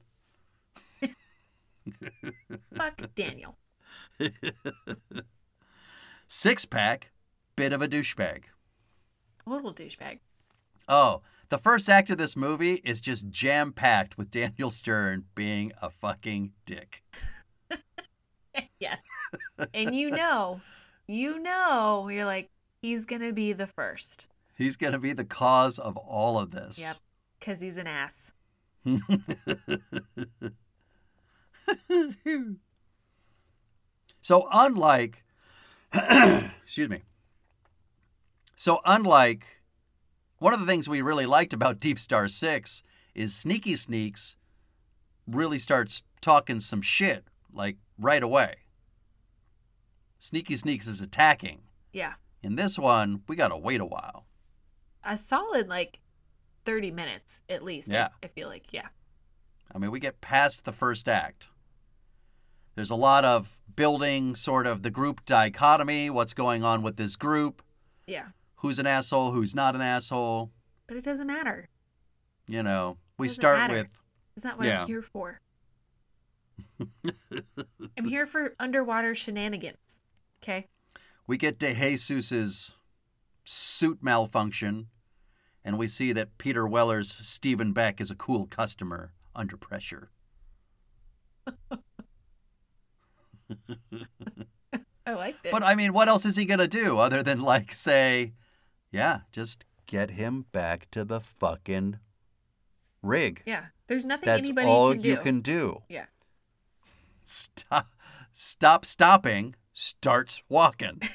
[2.74, 3.56] Fuck Daniel.
[6.28, 7.12] Six pack,
[7.56, 8.42] bit of a douchebag.
[9.46, 10.18] Total douchebag.
[10.86, 15.72] Oh, the first act of this movie is just jam packed with Daniel Stern being
[15.82, 17.02] a fucking dick.
[18.78, 18.96] yeah.
[19.74, 20.60] and you know,
[21.06, 22.48] you know, you're like,
[22.80, 24.28] he's going to be the first.
[24.56, 26.78] He's going to be the cause of all of this.
[26.78, 26.96] Yep.
[27.38, 28.32] Because he's an ass.
[34.22, 35.22] so unlike
[35.92, 37.02] excuse me.
[38.56, 39.59] So unlike
[40.40, 42.82] one of the things we really liked about Deep Star 6
[43.14, 44.36] is Sneaky Sneaks
[45.26, 48.56] really starts talking some shit like right away.
[50.18, 51.60] Sneaky Sneaks is attacking.
[51.92, 52.14] Yeah.
[52.42, 54.26] In this one, we got to wait a while.
[55.04, 56.00] A solid, like,
[56.64, 57.90] 30 minutes at least.
[57.92, 58.08] I- Yeah.
[58.22, 58.72] I, feel like.
[58.72, 58.88] Yeah.
[59.74, 61.48] I mean, we get past the first act.
[62.74, 67.16] There's a lot of building sort of the group dichotomy, what's going on with this
[67.16, 67.62] group,
[68.06, 68.28] Yeah.
[68.60, 70.50] Who's an asshole, who's not an asshole.
[70.86, 71.68] But it doesn't matter.
[72.46, 73.74] You know, we Doesn't start matter.
[73.74, 73.86] with
[74.36, 74.82] It's not what Yeah.
[74.82, 75.40] I'm here for.
[77.96, 80.00] I'm here for underwater shenanigans.
[80.42, 80.66] Okay.
[81.26, 82.72] we get to Jesus's
[83.44, 84.88] suit malfunction,
[85.64, 90.10] and we see that Peter Weller's Stephen Beck is a cool customer under pressure.
[95.06, 95.52] I liked it.
[95.52, 98.32] But I mean, what else is he gonna do other than like say,
[98.90, 101.98] yeah, just get him back to the fucking
[103.02, 103.42] rig.
[103.46, 103.66] yeah.
[103.86, 105.22] There's nothing That's anybody all can you do.
[105.22, 105.82] can do.
[105.88, 106.06] Yeah.
[107.24, 107.88] Stop,
[108.34, 111.00] stop stopping, starts walking.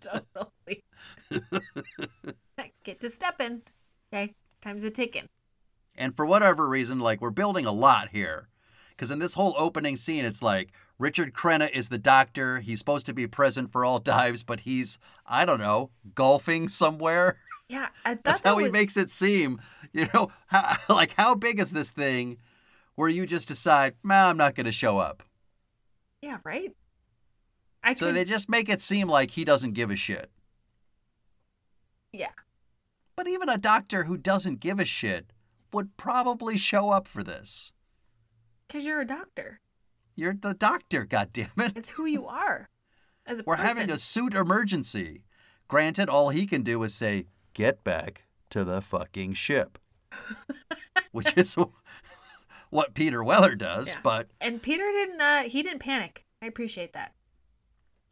[0.00, 0.84] totally.
[2.84, 3.62] Get to stepping.
[4.12, 4.34] Okay.
[4.60, 5.28] Time's a ticking.
[5.96, 8.48] And for whatever reason, like we're building a lot here.
[8.90, 12.60] Because in this whole opening scene, it's like Richard Crenna is the doctor.
[12.60, 17.38] He's supposed to be present for all dives, but he's, I don't know, golfing somewhere.
[17.68, 17.88] Yeah.
[18.04, 19.60] I thought That's that how he makes it seem.
[19.92, 22.36] You know, how, like how big is this thing
[22.94, 25.24] where you just decide, nah, I'm not going to show up?
[26.22, 26.76] Yeah, right?
[27.82, 30.30] I So could, they just make it seem like he doesn't give a shit.
[32.12, 32.30] Yeah.
[33.16, 35.32] But even a doctor who doesn't give a shit
[35.72, 37.72] would probably show up for this.
[38.68, 39.58] Because you're a doctor.
[40.16, 41.76] You're the doctor, goddammit.
[41.76, 42.68] It's who you are.
[43.26, 43.68] As a We're person.
[43.76, 45.22] having a suit emergency.
[45.68, 49.78] Granted, all he can do is say, get back to the fucking ship.
[51.12, 51.56] Which is
[52.70, 54.00] what Peter Weller does, Yeah.
[54.02, 56.24] but And Peter didn't uh he didn't panic.
[56.42, 57.12] I appreciate that.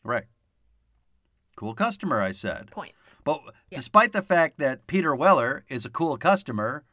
[0.02, 0.24] right.
[1.56, 2.70] Cool customer, I said.
[2.72, 3.14] Points.
[3.22, 3.40] But
[3.70, 3.76] Yeah.
[3.76, 6.84] despite the fact that Peter Weller is a cool customer,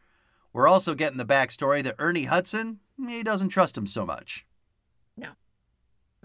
[0.53, 4.45] we're also getting the backstory that Ernie Hudson, he doesn't trust him so much.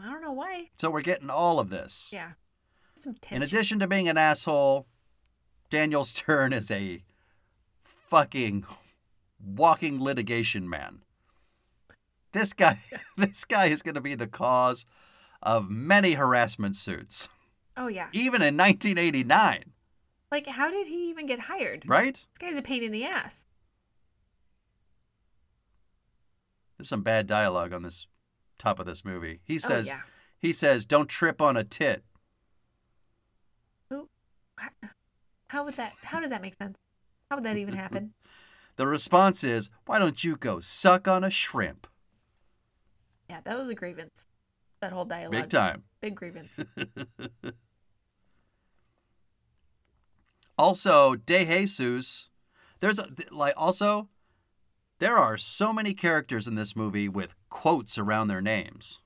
[0.02, 0.70] I don't know why.
[0.78, 2.10] So we're getting all of this.
[2.12, 2.32] Yeah.
[2.94, 4.86] Some In addition to being an asshole,
[5.70, 7.02] Daniel Stern is a
[7.84, 8.64] fucking
[9.44, 11.00] walking litigation man.
[12.32, 12.78] This guy
[13.16, 14.86] this guy is going to be the cause
[15.42, 17.28] of many harassment suits,
[17.76, 18.08] oh yeah.
[18.12, 19.64] even in 1989,
[20.32, 21.84] Like, how did he even get hired?
[21.86, 22.14] right?
[22.14, 23.46] This guy's a pain in the ass.
[26.76, 28.06] There's some bad dialogue on this
[28.58, 29.40] top of this movie.
[29.44, 30.00] He oh, says oh yeah.
[30.38, 32.04] he says don't trip on a tit.
[35.48, 35.92] How would that?
[36.02, 36.78] How does that make sense?
[37.30, 38.12] How would that even happen?
[38.76, 41.86] The response is, "Why don't you go suck on a shrimp?"
[43.30, 44.26] yeah, that was a grievance.
[44.82, 45.32] That whole dialogue.
[45.32, 45.84] Big time.
[46.02, 46.58] Big grievance.
[50.58, 52.30] Also, De Jesus,
[52.80, 54.08] there's a, like also
[54.98, 59.00] there are so many characters in this movie with quotes around their names.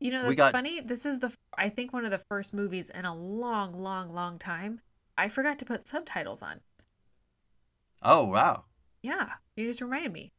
[0.00, 0.80] You know, We that's got- funny.
[0.80, 4.38] This is the I think one of the first movies in a long, long, long
[4.38, 4.80] time.
[5.16, 6.60] I forgot to put subtitles on.
[8.02, 8.64] Oh, wow.
[9.02, 10.32] Yeah, you just reminded me.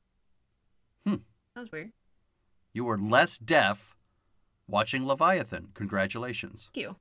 [1.06, 1.16] Hmm.
[1.56, 1.92] That was weird.
[2.74, 3.96] You were less deaf
[4.68, 5.70] watching Leviathan.
[5.74, 6.70] Congratulations.
[6.74, 6.96] Thank you.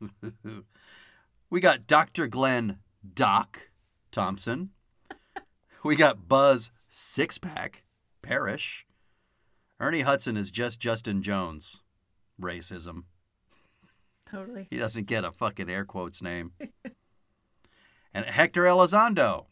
[1.50, 2.26] we got Dr.
[2.26, 2.78] Glenn
[3.14, 3.70] Doc
[4.10, 4.70] Thompson.
[5.82, 7.82] We got Buzz Sixpack
[8.22, 8.86] Parrish.
[9.78, 11.82] Ernie Hudson is just Justin Jones.
[12.40, 13.04] Racism.
[14.28, 14.66] Totally.
[14.70, 16.52] He doesn't get a fucking air quotes name.
[18.14, 19.46] and Hector Elizondo.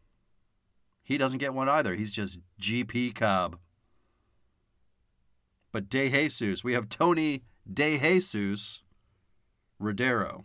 [1.03, 1.95] He doesn't get one either.
[1.95, 3.59] He's just GP Cobb.
[5.71, 8.83] But De Jesus, we have Tony De Jesus
[9.81, 10.45] Rodero.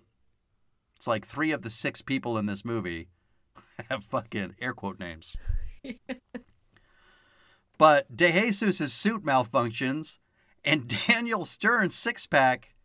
[0.99, 3.07] It's like three of the six people in this movie
[3.89, 5.37] have fucking air quote names.
[7.77, 10.17] but De Jesus' suit malfunctions
[10.65, 12.75] and Daniel Stern's six pack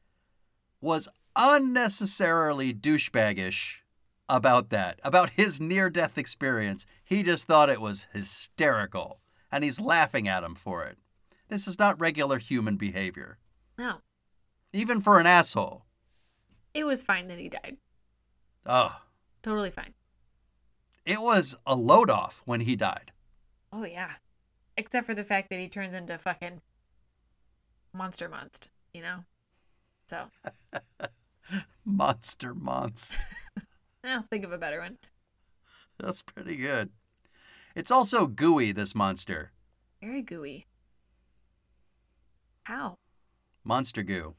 [0.81, 3.79] was unnecessarily douchebaggish
[4.29, 6.87] about that, about his near death experience.
[7.03, 9.19] He just thought it was hysterical,
[9.51, 10.99] and he's laughing at him for it.
[11.49, 13.39] This is not regular human behavior,
[13.77, 13.97] No,
[14.73, 15.85] even for an asshole.
[16.73, 17.77] it was fine that he died.
[18.67, 18.97] Oh,
[19.43, 19.93] Totally fine.
[21.05, 23.13] it was a load off when he died.
[23.73, 24.13] Oh yeah.
[24.77, 26.61] Except for the fact that he turns into fucking
[27.93, 29.25] monster monster, you know?
[30.09, 30.27] So,
[31.85, 33.19] Monster monster.
[34.05, 34.99] I'll think of a better one.
[35.99, 36.91] That's pretty good.
[37.75, 39.53] It's also gooey, this monster.
[40.03, 40.67] Very gooey.
[42.65, 42.97] How?
[43.65, 44.35] Monster goo.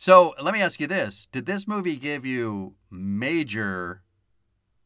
[0.00, 4.00] So let me ask you this: Did this movie give you major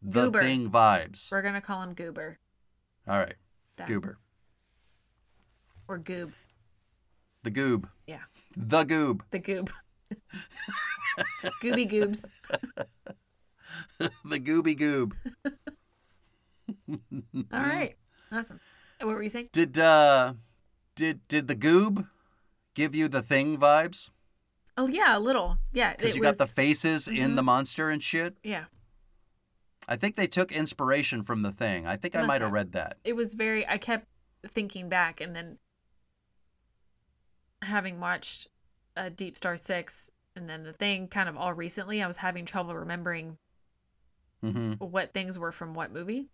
[0.03, 0.43] the Goober.
[0.43, 1.31] thing vibes?
[1.31, 2.39] We're gonna call him Goober.
[3.07, 3.37] All right,
[3.77, 3.87] Done.
[3.87, 4.19] goober,
[5.87, 6.33] Or Goob.
[7.45, 8.23] the goob, Yeah.
[8.57, 9.71] the goob, The Goob.
[11.63, 12.29] Gooby Goobs.
[14.25, 15.13] the gooby goob.
[17.53, 17.95] All right.
[18.33, 18.59] Awesome.
[18.99, 19.51] What were you saying?
[19.53, 20.35] Did uh,
[20.97, 22.09] did did the goob
[22.75, 24.11] give you the thing vibes?
[24.77, 25.59] Oh yeah, a little.
[25.73, 25.95] Yeah.
[25.95, 27.37] Because you was, got the faces in Mhm.
[27.37, 28.37] the monster and shit.
[28.43, 28.65] Yeah.
[29.87, 31.87] I think they took inspiration from the thing.
[31.87, 32.99] I think I might have read that.
[33.05, 34.09] It was very I kept
[34.47, 35.59] thinking back and then
[37.63, 38.49] having watched
[38.97, 42.45] uh, Deep Star 6 and then the thing kind of all recently, I was having
[42.45, 43.39] trouble remembering
[44.41, 46.29] hmm what things were from what movie.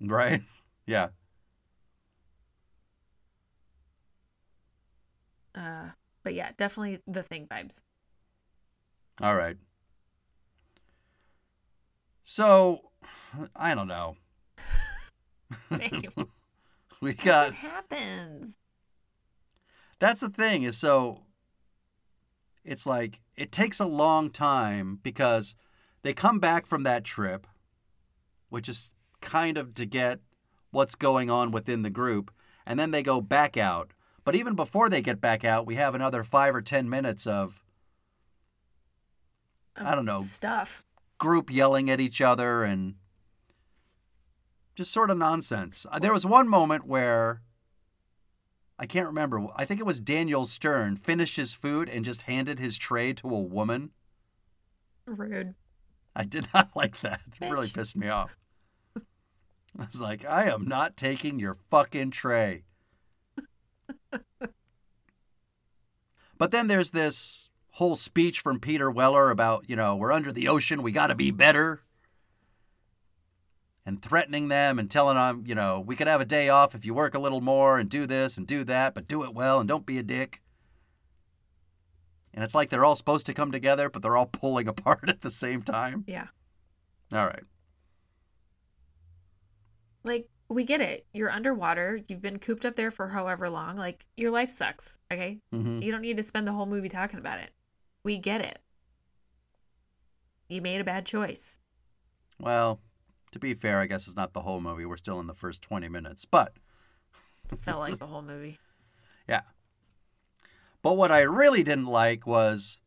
[0.00, 0.42] Right?
[0.86, 1.08] Yeah.
[5.54, 5.90] Uh
[6.26, 7.80] but yeah, definitely the thing vibes.
[9.20, 9.56] All right.
[12.24, 12.80] So,
[13.54, 14.16] I don't know.
[17.00, 18.56] We got what happens?
[20.00, 21.20] that's the thing is so
[22.64, 25.54] it's like it takes a long time because
[26.02, 27.46] they come back from that trip
[28.48, 30.20] which is kind of to get
[30.70, 32.32] what's going on within the group
[32.64, 33.92] and then they go back out
[34.26, 37.62] but even before they get back out we have another 5 or 10 minutes of
[39.76, 40.22] I don't know.
[40.22, 40.82] Stuff.
[41.18, 42.94] group yelling at each other and
[44.74, 45.86] just sort of nonsense.
[45.90, 47.42] Uh, There was one moment where
[48.78, 49.46] I can't remember.
[49.54, 53.28] I think it was Daniel Stern finished his food and just handed his tray to
[53.28, 53.90] a woman.
[55.06, 55.54] Rude.
[56.14, 57.20] I did not like that.
[57.40, 58.36] It really pissed me off.
[58.96, 62.64] I was like, I am not taking your fucking tray.
[66.38, 70.48] But then there's this whole speech from Peter Weller about, you know, we're under the
[70.48, 71.82] ocean, we got to be better.
[73.84, 76.84] And threatening them and telling them, you know, we could have a day off if
[76.84, 79.60] you work a little more and do this and do that, but do it well
[79.60, 80.42] and don't be a dick.
[82.34, 85.20] And it's like they're all supposed to come together, but they're all pulling apart at
[85.20, 86.04] the same time.
[86.06, 86.26] Yeah.
[87.12, 87.44] All right.
[90.02, 91.06] Like, we get it.
[91.12, 92.00] You're underwater.
[92.08, 93.76] You've been cooped up there for however long.
[93.76, 94.98] Like, your life sucks.
[95.12, 95.38] Okay.
[95.52, 97.50] hmm You don't need to spend the whole movie talking about it.
[98.04, 98.58] We get it.
[100.48, 101.58] You made a bad choice.
[102.38, 102.80] Well,
[103.32, 104.84] to be fair, I guess it's not the whole movie.
[104.86, 106.24] We're still in the first 20 minutes.
[106.24, 106.52] But
[107.60, 108.58] Felt like the whole movie.
[109.28, 109.42] Yeah.
[110.82, 112.78] But what I really didn't like was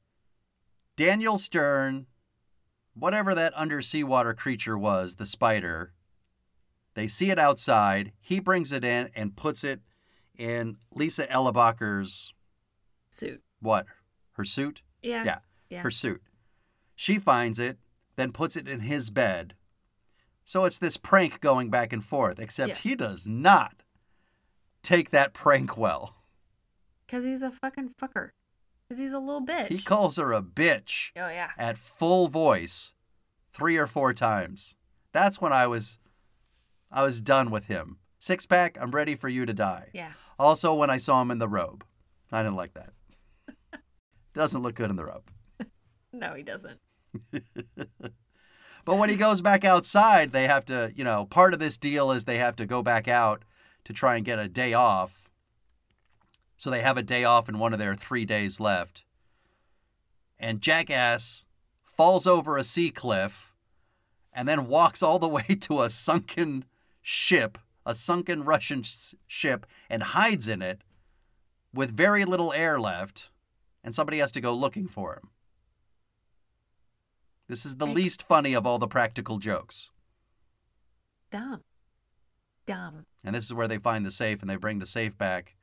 [0.95, 2.07] Daniel Stern,
[2.93, 5.93] whatever that undersea water creature was, the spider.
[6.99, 8.11] They see it outside.
[8.19, 9.79] He brings it in and puts it
[10.37, 12.33] in Lisa Eilbacher's
[13.09, 13.41] Suit.
[13.61, 13.85] what?
[14.33, 14.81] Her suit?
[15.01, 15.23] Yeah.
[15.23, 15.37] Yeah.
[15.69, 15.81] Yeah.
[15.83, 16.21] Her suit.
[16.97, 17.77] She finds it,
[18.17, 19.53] then puts it in his bed.
[20.43, 22.75] So it's this prank going back and forth, except Yeah.
[22.75, 23.83] he does not
[24.83, 26.17] take that prank well.
[27.05, 28.31] Because he's a fucking fucker.
[28.89, 29.67] Because he's a little bitch.
[29.69, 31.11] He calls her a bitch.
[31.15, 31.51] oh, yeah.
[31.57, 32.91] at full voice
[33.53, 34.75] three or four times.
[35.13, 35.97] That's when I was
[36.91, 37.97] I was done with him.
[38.19, 39.89] Six pack, I'm ready for you to die.
[39.93, 40.11] Yeah.
[40.37, 41.83] Also when I saw him in the robe.
[42.31, 42.93] I didn't like that.
[44.33, 45.29] Doesn't look good in the robe.
[46.11, 46.79] No, he doesn't.
[48.89, 52.11] But when he goes back outside, they have to, you know, part of this deal
[52.11, 53.43] is they have to go back out
[53.83, 55.29] to try and get a day off.
[56.57, 59.03] So they have a day off in one of their three days left.
[60.39, 61.45] And Jackass
[61.85, 63.53] falls over a sea cliff
[64.33, 66.65] and then walks all the way to a sunken
[67.09, 67.57] ship,
[67.87, 70.83] a sunken Russian s- ship, and hides in it
[71.73, 73.31] with very little air left.
[73.83, 75.29] And somebody has to go looking for him.
[77.47, 79.89] This is the Ex- least funny of all the practical jokes.
[81.31, 81.63] Dumb.
[82.67, 83.05] Dumb.
[83.23, 85.55] And this is where they find the safe and they bring the safe back.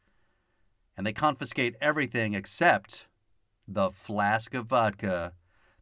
[0.97, 3.07] And they confiscate everything except
[3.69, 5.35] the flask of vodka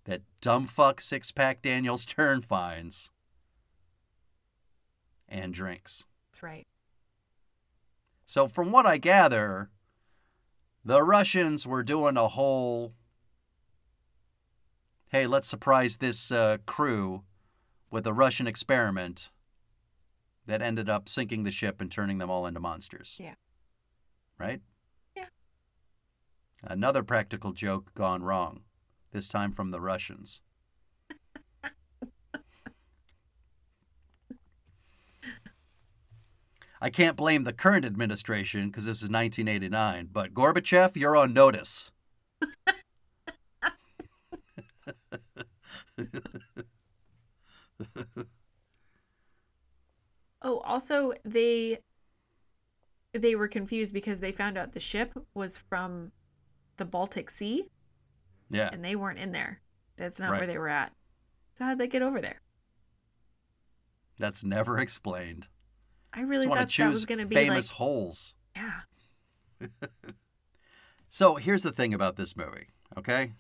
[0.05, 3.11] that dumbfuck six pack Daniel Stern finds
[5.35, 6.05] and drinks.
[6.31, 6.67] That's right.
[8.25, 9.71] So, from what I gather,
[10.85, 12.95] the Russians were doing a whole
[15.09, 17.23] hey, let's surprise this uh, crew
[17.89, 19.31] with a Russian experiment
[20.47, 23.17] that ended up sinking the ship and turning them all into monsters.
[23.21, 23.35] Yeah.
[24.39, 24.61] Right?
[25.17, 25.27] Yeah.
[26.65, 28.63] Another practical joke gone wrong,
[29.13, 30.41] this time from the Russians.
[36.81, 41.93] I can't blame the current administration because this is 1989, but Gorbachev, you're on notice.
[50.43, 51.79] Oh, also they
[53.13, 56.11] they were confused because they found out the ship was from
[56.77, 57.65] the Baltic Sea
[58.51, 58.69] Yeah.
[58.73, 59.61] and they weren't in there.
[59.97, 60.39] That's not Right.
[60.39, 60.93] where they were at.
[61.55, 62.41] So how'd they get over there?
[64.19, 65.47] That's never explained.
[66.15, 68.35] I really want thought to that was going to be famous like, holes.
[68.55, 68.81] yeah,
[71.15, 73.35] So here's the thing about this movie, okay?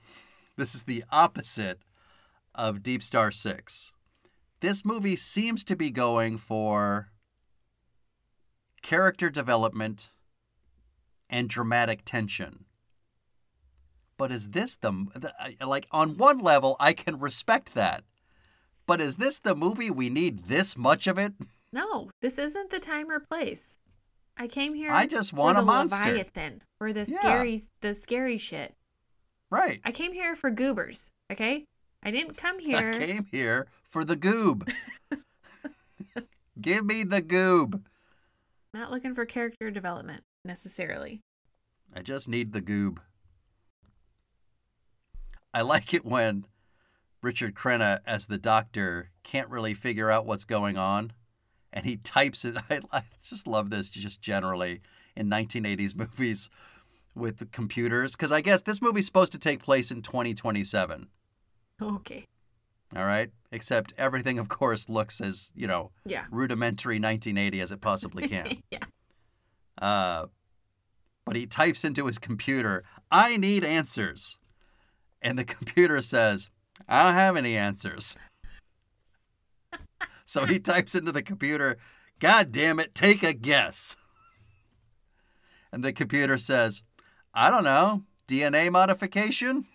[0.57, 1.81] This is the opposite
[2.55, 3.93] of Deep Star 6.
[4.61, 7.11] This movie seems to be going for
[8.81, 10.12] character development
[11.29, 12.64] and dramatic tension.
[14.16, 18.05] But is this the, the like on one level I can respect that.
[18.87, 21.33] But is this the movie we need this much of it?
[21.75, 23.77] no, this isn't the time or place.
[24.37, 24.91] I came here.
[24.91, 26.05] I just for want a the monster.
[26.05, 27.18] Leviathan for the Yeah.
[27.20, 28.75] scary, the scary shit.
[29.51, 29.81] Right.
[29.85, 31.11] I came here for goobers.
[31.31, 31.66] Okay,
[32.03, 32.93] I didn't come here.
[32.95, 34.72] I came here for the goob.
[36.61, 37.83] Give me the goob.
[38.72, 41.20] Not looking for character development necessarily.
[41.95, 42.99] I just need the goob.
[45.53, 46.47] I like it when
[47.22, 51.12] Richard Crenna, as the doctor, can't really figure out what's going on,
[51.77, 52.57] and he types it.
[52.70, 54.81] I, I just love this, just generally
[55.14, 56.49] in 1980s movies
[57.14, 61.09] with the computers, because I guess this movie's supposed to take place in 2027.
[61.83, 62.25] Okay.
[62.97, 66.25] All right, except everything, of course, looks as you know Yeah.
[66.31, 68.62] rudimentary 1980 as it possibly can.
[68.70, 68.79] yeah.
[69.81, 70.27] Uh,
[71.27, 74.39] but he types into his computer, I need answers.
[75.22, 76.51] And the computer says,
[76.89, 78.16] I don't have any answers.
[80.27, 81.79] so he types into the computer,
[82.18, 83.97] God damn it, take a guess.
[85.72, 86.83] And the computer says,
[87.33, 89.66] I don't know, DNA modification?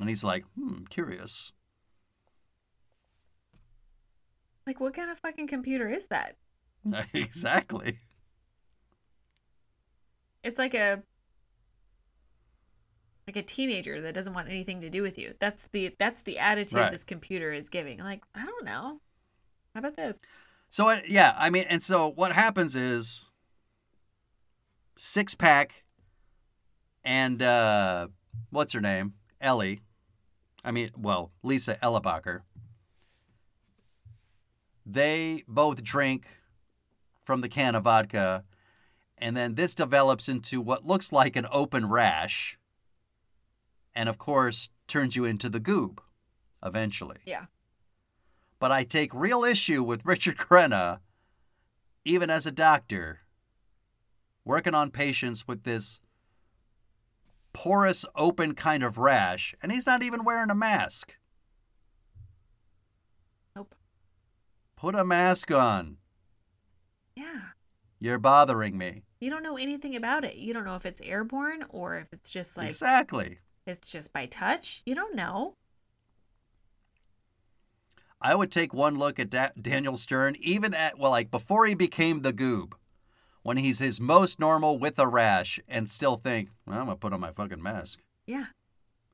[0.00, 1.52] And he's like, hmm, curious.
[4.66, 6.36] Like, what kind of fucking computer is that?
[7.14, 8.00] exactly.
[10.42, 11.02] It's like a
[13.28, 15.34] like a teenager that doesn't want anything to do with you.
[15.38, 16.90] That's the that's the attitude Right.
[16.90, 17.98] this computer is giving.
[17.98, 19.00] Like, I don't know.
[19.74, 20.18] How about this?
[20.70, 23.26] So yeah, I mean, and so what happens is
[24.96, 25.84] six pack
[27.04, 28.08] and uh,
[28.50, 29.80] what's her name, Ellie.
[30.64, 32.40] I mean, well, Lisa Eilbacher.
[34.84, 36.26] They both drink
[37.22, 38.44] from the can of vodka,
[39.18, 42.58] and then this develops into what looks like an open rash,
[43.94, 45.98] and of course turns you into the goob,
[46.64, 47.46] eventually Yeah.
[48.58, 51.00] but I take real issue with Richard Crenna,
[52.04, 53.20] even as a doctor,
[54.44, 56.00] working on patients with this
[57.52, 61.14] porous, open kind of rash, and he's not even wearing a mask.
[63.56, 63.74] Nope.
[64.76, 65.96] Put a mask on.
[67.16, 67.40] Yeah.
[68.00, 69.02] You're bothering me.
[69.20, 70.36] You don't know anything about it.
[70.36, 73.38] You don't know if it's airborne or if it's just like exactly.
[73.68, 74.82] It's just by touch.
[74.84, 75.54] You don't know.
[78.20, 81.74] I would take one look at da- Daniel Stern, even at, well, like before he
[81.74, 82.72] became the goob,
[83.42, 87.00] when he's his most normal with a rash, and still think, well, I'm going to
[87.00, 88.00] put on my fucking mask.
[88.26, 88.46] Yeah.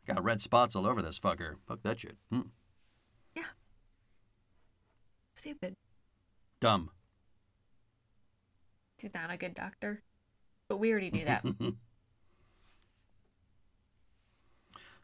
[0.06, 1.56] Got red spots all over this fucker.
[1.66, 2.16] Fuck that shit.
[2.30, 2.42] Hmm.
[5.34, 5.76] Stupid.
[6.60, 6.90] Dumb.
[8.96, 10.02] He's not a good doctor.
[10.68, 11.44] But we already knew that.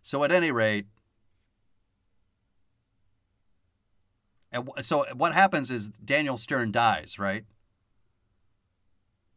[0.03, 0.87] so at any rate,
[4.81, 7.45] so uh, what happens is Daniel Stern dies, right?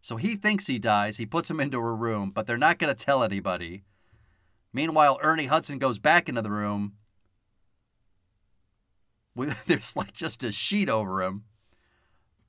[0.01, 1.17] So he thinks he dies.
[1.17, 3.83] He puts him into a room, but they're not going to tell anybody.
[4.73, 6.93] Meanwhile, Ernie Hudson goes back into the room.
[9.35, 11.43] With, there's like just a sheet over him,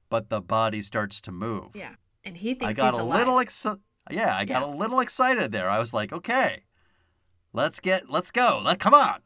[0.09, 1.69] but the body starts to move.
[1.75, 1.95] yeah.
[2.27, 3.19] And he thinks I got he's a alive.
[3.19, 4.75] little exci- yeah, I got Yeah.
[4.75, 5.69] a little excited there.
[5.69, 6.63] I was like, okay,
[7.55, 8.61] let's get, let's go.
[8.63, 9.21] Let come on,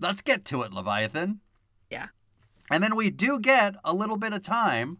[0.00, 1.38] let's get to it, Leviathan.
[1.88, 2.08] Yeah.
[2.70, 4.98] And then we do get a little bit of time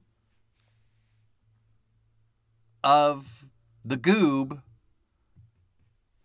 [2.85, 3.47] of
[3.85, 4.63] the goob.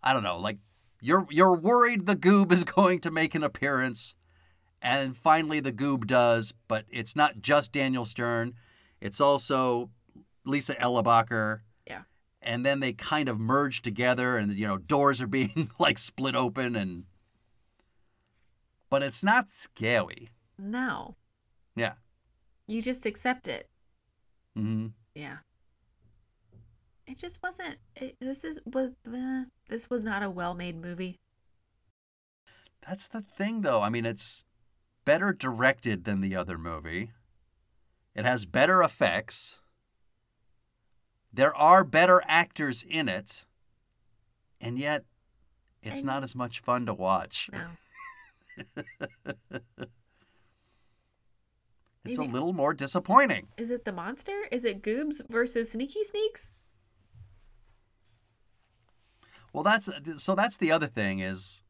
[0.02, 0.58] I don't know, like
[1.00, 4.14] you're you're worried the goob is going to make an appearance,
[4.80, 8.54] and finally the goob does, but it's not just Daniel Stern,
[9.00, 9.90] it's also
[10.44, 11.60] Lisa Eilbacher.
[12.48, 16.34] And then they kind of merge together, and you know doors are being like split
[16.34, 17.04] open, and
[18.88, 20.30] but it's not scary.
[20.58, 21.14] No.
[21.76, 21.92] Yeah.
[22.66, 23.68] You just accept it.
[24.56, 25.38] hmm Yeah.
[27.06, 27.76] It just wasn't.
[27.94, 31.18] It, this is was uh, this was not a well-made movie.
[32.86, 33.82] That's the thing, though.
[33.82, 34.42] I mean, it's
[35.04, 37.12] better directed than the other movie.
[38.14, 39.58] It has better effects.
[41.32, 43.44] There are better actors in it,
[44.60, 45.04] and yet
[45.82, 47.48] it's And- not as much fun to watch.
[47.52, 47.68] No.
[52.04, 53.48] It's a little more disappointing.
[53.58, 54.44] Is it the monster?
[54.50, 56.50] Is it Goobs versus Sneaky Sneaks?
[59.52, 60.34] Well, that's so.
[60.34, 61.62] That's the other thing is,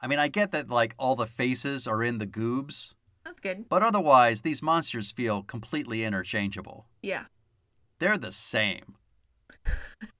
[0.00, 3.68] I mean, I get that like all the faces are in the goobs, That's good.
[3.68, 6.86] but otherwise these monsters feel completely interchangeable.
[7.02, 7.24] Yeah.
[7.98, 8.96] They're the same.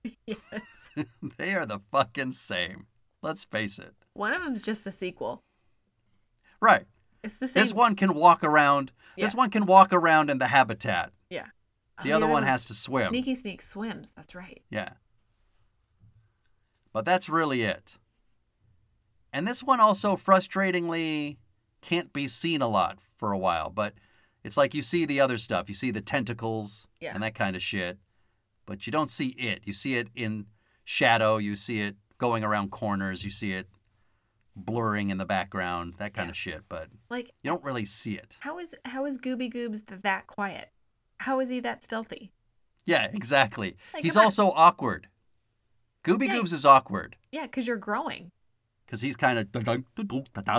[0.27, 0.91] yes.
[1.39, 2.87] they are the fucking same.
[3.23, 3.95] Let's face it.
[4.15, 5.43] One of them's just a sequel.
[6.61, 6.87] Right.
[7.23, 7.61] It's the same.
[7.63, 8.93] This one can walk around.
[9.17, 11.11] This one can walk around in the habitat.
[11.29, 11.47] Yeah.
[12.05, 13.09] The Oh, other one has to swim.
[13.09, 14.13] Sneaky Sneak swims.
[14.15, 14.63] That's right.
[14.71, 14.91] Yeah.
[16.93, 17.97] But that's really it.
[19.33, 21.37] And this one also frustratingly
[21.81, 23.95] can't be seen a lot for a while, but
[24.49, 25.69] it's like you see the other stuff.
[25.69, 27.13] You see the tentacles Yeah.
[27.15, 27.99] and that kind of shit,
[28.67, 29.61] but you don't see it.
[29.65, 30.47] You see it in
[30.85, 33.69] shadow, you see it going around corners, you see it
[34.57, 36.31] blurring in the background, that kind Yeah.
[36.31, 38.37] of shit, but Like, you don't really see it.
[38.41, 40.73] how is how is Gooby Goobs that quiet?
[41.21, 42.33] How is he that stealthy?
[42.87, 43.77] Yeah, exactly.
[43.93, 44.25] Like, He's on.
[44.25, 45.09] also awkward.
[46.03, 46.37] Gooby Yeah.
[46.39, 47.17] Goobs is awkward.
[47.31, 48.33] Yeah, because you're growing.
[48.89, 49.53] Because he's kind of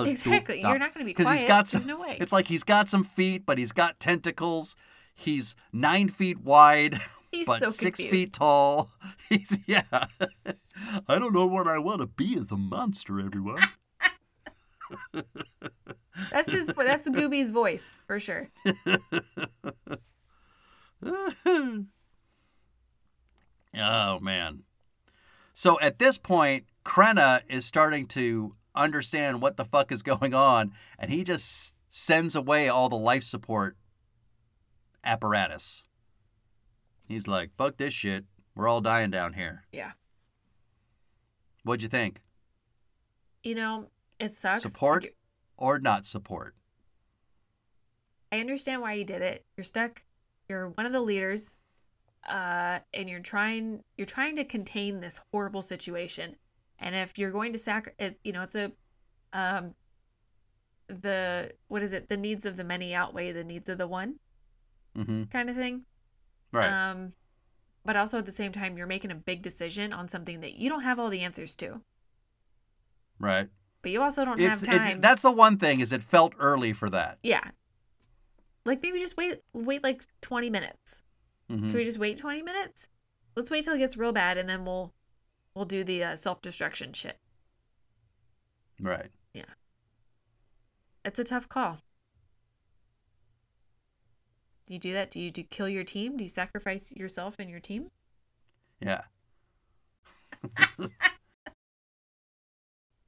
[0.07, 0.61] Exactly.
[0.61, 1.39] You're not going to be because quiet.
[1.39, 1.81] he's got some.
[1.81, 2.17] There's no way.
[2.21, 4.75] It's like he's got some feet, but he's got tentacles.
[5.15, 7.01] He's nine feet wide,
[7.31, 8.91] He's but so six feet tall.
[9.29, 9.81] He's yeah.
[9.91, 13.61] I don't know what I want to be as a monster, everyone.
[16.31, 16.67] That's his.
[16.67, 18.49] That's Gooby's voice for sure.
[21.03, 21.85] oh
[24.21, 24.63] man.
[25.53, 30.73] So at this point, Crenna is starting to understand what the fuck is going on,
[30.97, 33.77] and he just sends away all the life support
[35.03, 35.83] apparatus.
[37.07, 38.25] He's like, fuck this shit.
[38.55, 39.65] We're all dying down here.
[39.71, 39.91] Yeah.
[41.63, 42.21] What'd you think?
[43.43, 44.63] You know, it sucks.
[44.63, 45.05] Support
[45.57, 46.55] or not support?
[48.31, 49.45] I understand why you did it.
[49.55, 50.01] You're stuck.
[50.47, 51.57] You're one of the leaders,
[52.27, 53.83] uh, and you're trying.
[53.97, 56.35] You're trying to contain this horrible situation.
[56.79, 58.71] And if you're going to sac, it, you know, it's a,
[59.33, 59.73] um,
[60.87, 62.09] the what is it?
[62.09, 64.15] The needs of the many outweigh the needs of the one,
[64.97, 65.25] Mm-hmm.
[65.25, 65.83] kind of thing.
[66.51, 66.67] Right.
[66.69, 67.13] Um,
[67.85, 70.67] but also at the same time, you're making a big decision on something that you
[70.69, 71.81] don't have all the answers to.
[73.19, 73.47] right.
[73.81, 74.91] But you also don't It's, have time.
[74.97, 77.17] it's, that's the one thing is it felt early for that.
[77.23, 77.51] yeah.
[78.65, 81.01] Like maybe just wait, wait like 20 minutes.
[81.49, 81.59] Mhm.
[81.69, 82.87] Can we just wait 20 minutes?
[83.35, 84.93] Let's wait till it gets real bad and then we'll
[85.55, 87.17] we'll do the uh, self-destruction shit.
[88.81, 89.09] Right.
[89.33, 89.43] Yeah.
[91.03, 91.79] It's a tough call.
[94.67, 95.09] Do you do that?
[95.09, 96.17] Do you do kill your team?
[96.17, 97.89] Do you sacrifice yourself and your team?
[98.79, 99.01] Yeah.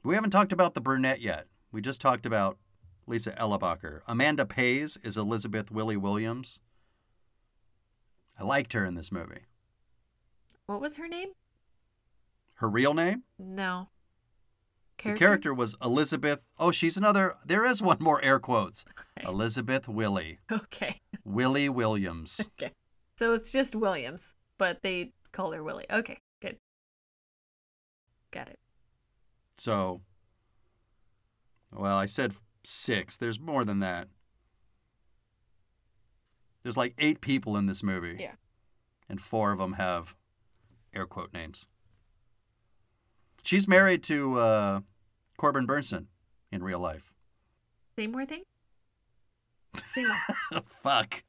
[0.04, 1.46] we haven't talked about the brunette yet.
[1.72, 2.58] We just talked about
[3.08, 4.02] Lisa Eilbacher.
[4.08, 6.60] Amanda Pays is Elizabeth Willie Williams.
[8.40, 9.46] I liked her in this movie.
[10.66, 11.30] What was her name?
[12.62, 13.24] Her real name?
[13.40, 13.90] No.
[15.04, 16.42] The character was Elizabeth.
[16.60, 17.34] Oh, she's another.
[17.44, 18.86] There is one more air quotes.
[19.18, 19.28] Okay.
[19.28, 20.38] Elizabeth Willie.
[20.52, 21.02] Okay.
[21.26, 22.48] Willie Williams.
[22.62, 22.72] Okay.
[23.18, 25.86] So it's just Williams, but they call her Willie.
[25.92, 26.58] Okay, good.
[28.32, 28.60] Got it.
[29.58, 30.02] So,
[31.72, 32.34] well, I said
[32.64, 33.18] six.
[33.18, 34.08] There's more than that.
[36.62, 38.18] There's like eight people in this movie.
[38.20, 38.34] Yeah.
[39.10, 40.16] And four of them have
[40.94, 41.68] air quote names.
[43.44, 44.80] She's married to uh,
[45.38, 46.08] Corbin Bernsen
[46.52, 47.12] in real life.
[47.96, 48.44] Say more thing?
[49.94, 50.06] Say.
[50.84, 51.24] Fuck.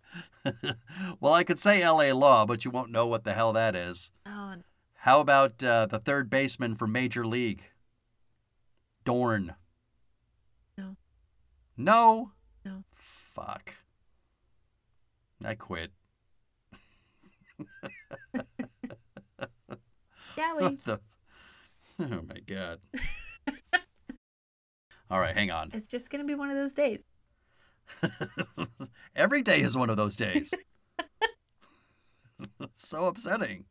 [1.21, 4.11] well, I could say LA Law, but you won't know what the hell that is.
[4.27, 4.55] Oh,
[4.97, 7.63] How about uh, the third baseman for Major League?
[9.05, 9.55] Dorn.
[10.77, 10.97] No.
[11.77, 12.33] No?
[12.65, 12.85] No.
[12.95, 13.75] Fuck.
[15.45, 15.91] I quit.
[20.35, 21.01] What the?
[22.11, 22.81] Oh my god.
[25.11, 25.71] All right, hang on.
[25.73, 27.01] It's just gonna be one of those days.
[29.17, 30.51] Every day is one of those days.
[32.75, 33.67] So upsetting.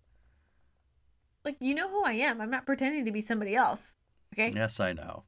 [1.44, 2.40] Like you know who I am.
[2.40, 3.96] I'm not pretending to be somebody else.
[4.34, 4.54] Okay.
[4.56, 5.24] Yes, I know.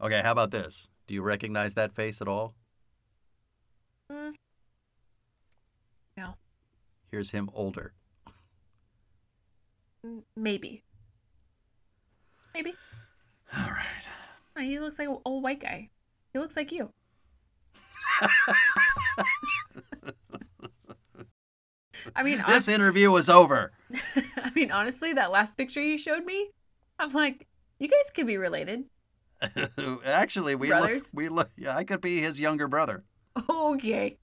[0.00, 0.88] Okay, how about this?
[1.06, 2.54] Do you recognize that face at all?
[4.10, 4.34] Mm.
[6.16, 6.34] No.
[7.10, 7.92] Here's him older.
[10.36, 10.82] Maybe.
[12.54, 12.74] Maybe.
[13.56, 13.84] All right.
[14.56, 15.90] Oh, He looks like an old white guy.
[16.32, 16.90] He looks like you.
[22.14, 23.72] I mean, This interview was over.
[24.36, 26.50] I mean, honestly, that last picture you showed me,
[26.98, 27.46] I'm like,
[27.78, 28.84] you guys could be related.
[30.04, 31.12] Actually, we Brothers?
[31.14, 31.18] look.
[31.18, 31.50] We look.
[31.56, 33.04] Yeah, I could be his younger brother.
[33.48, 34.18] Okay.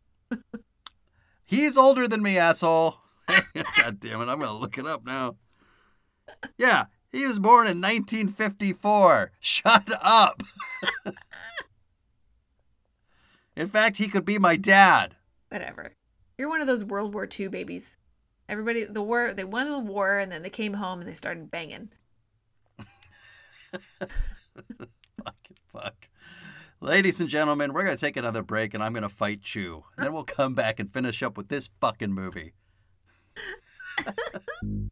[1.46, 2.98] He's older than me, asshole.
[3.78, 4.28] God damn it!
[4.30, 5.36] I'm gonna look it up now.
[6.58, 9.32] Yeah, he was born in 1954.
[9.40, 10.44] Shut up.
[13.56, 15.16] in fact, he could be my dad.
[15.50, 15.94] Whatever.
[16.38, 17.98] You're one of those World War II babies.
[18.48, 21.50] Everybody, the war, they won the war and then they came home and they started
[21.50, 21.90] banging.
[25.24, 25.36] Fuck,
[25.72, 25.96] fuck.
[26.82, 29.84] Ladies and gentlemen, we're going to take another break and I'm going to fight Chu.
[29.98, 32.54] And then we'll come back and finish up with this fucking movie.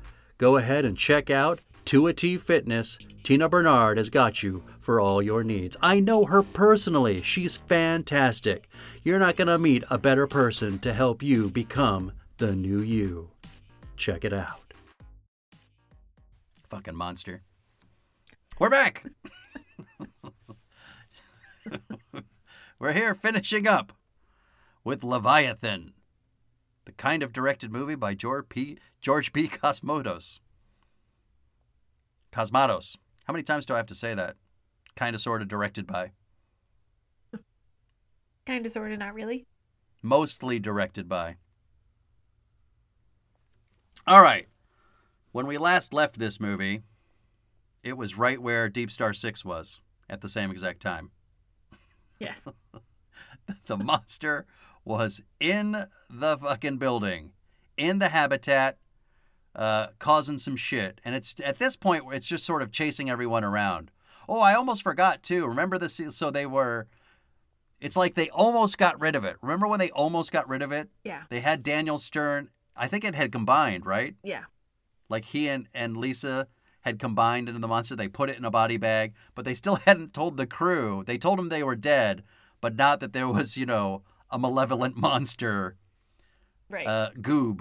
[0.41, 4.99] Go ahead and check out To a T Fitness, Tina Bernard has got you for
[4.99, 5.77] all your needs.
[5.83, 7.21] I know her personally.
[7.21, 8.67] She's fantastic.
[9.03, 13.29] You're not going to meet a better person to help you become the new you.
[13.97, 14.73] Check it out.
[16.71, 17.43] Fucking monster.
[18.57, 19.05] We're back.
[22.79, 23.93] We're here finishing up
[24.83, 25.93] with Leviathan,
[26.85, 28.77] the kind of directed movie by George P.
[29.01, 29.47] George P.
[29.47, 30.39] Cosmatos.
[32.31, 32.97] Cosmatos.
[33.25, 34.35] How many times do I have to say that?
[34.95, 36.11] Kind of, sort of directed by.
[38.45, 39.45] Kind of, sort of, not really.
[40.01, 41.35] Mostly directed by.
[44.07, 44.47] All right.
[45.31, 46.81] When we last left this movie,
[47.83, 49.79] it was right where Deep Star 6 was
[50.09, 51.11] at the same exact time.
[52.19, 52.45] Yes.
[53.67, 54.45] the monster
[54.83, 57.31] was in the fucking building,
[57.77, 58.77] in the habitat,
[59.55, 61.01] uh, causing some shit.
[61.03, 63.91] And it's at this point it's just sort of chasing everyone around.
[64.27, 65.45] Oh, I almost forgot too.
[65.45, 66.87] Remember the so they were.
[67.79, 69.37] It's like they almost got rid of it.
[69.41, 70.89] Remember when they almost got rid of it?
[71.03, 71.23] Yeah.
[71.29, 72.49] They had Daniel Stern.
[72.75, 74.15] I think it had combined, right?
[74.23, 74.43] Yeah.
[75.09, 76.47] Like he and, and Lisa
[76.81, 77.95] had combined into the monster.
[77.95, 81.03] They put it in a body bag, but they still hadn't told the crew.
[81.05, 82.23] They told them they were dead,
[82.61, 85.75] but not that there was, you know, a malevolent monster,
[86.69, 86.87] Right.
[86.87, 87.59] uh, goob,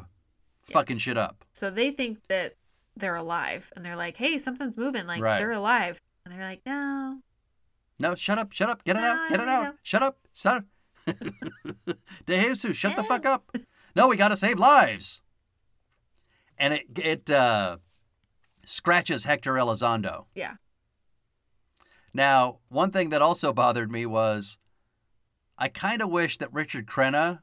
[0.68, 0.73] Yeah.
[0.75, 1.45] fucking shit up.
[1.53, 2.55] so they think that
[2.97, 5.07] they're alive and they're like, hey, something's moving.
[5.07, 5.39] Like, Right.
[5.39, 6.01] they're alive.
[6.25, 7.21] And they're like, no.
[7.99, 9.79] No, shut up, shut up, get it No, I out, get it out, so.
[9.83, 10.57] shut up, shut
[11.09, 11.97] up.
[12.27, 13.57] De Jesus, shut the fuck up.
[13.97, 15.21] No, we gotta save lives.
[16.59, 17.79] And it it uh,
[18.64, 20.27] scratches Hector Elizondo.
[20.35, 20.55] Yeah.
[22.12, 24.59] Now, one thing that also bothered me was
[25.61, 27.41] I kind of wish that Richard Crenna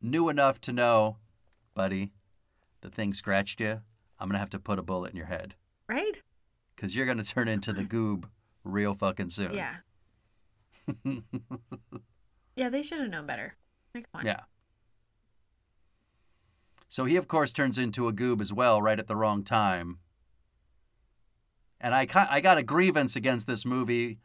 [0.00, 1.16] knew enough to know,
[1.74, 2.12] buddy,
[2.82, 3.80] the thing scratched you.
[4.18, 5.56] I'm going to have to put a bullet in your head
[5.88, 6.22] Right?
[6.74, 8.24] because you're going to turn into the goob
[8.62, 9.54] real fucking soon.
[9.54, 9.74] Yeah.
[12.56, 13.56] Yeah, they should have known better.
[13.94, 14.26] Like, come on.
[14.26, 14.40] Yeah.
[16.88, 19.98] So he, of course, turns into a goob as well, right at the wrong time.
[21.80, 24.20] And I, I got a grievance against this movie.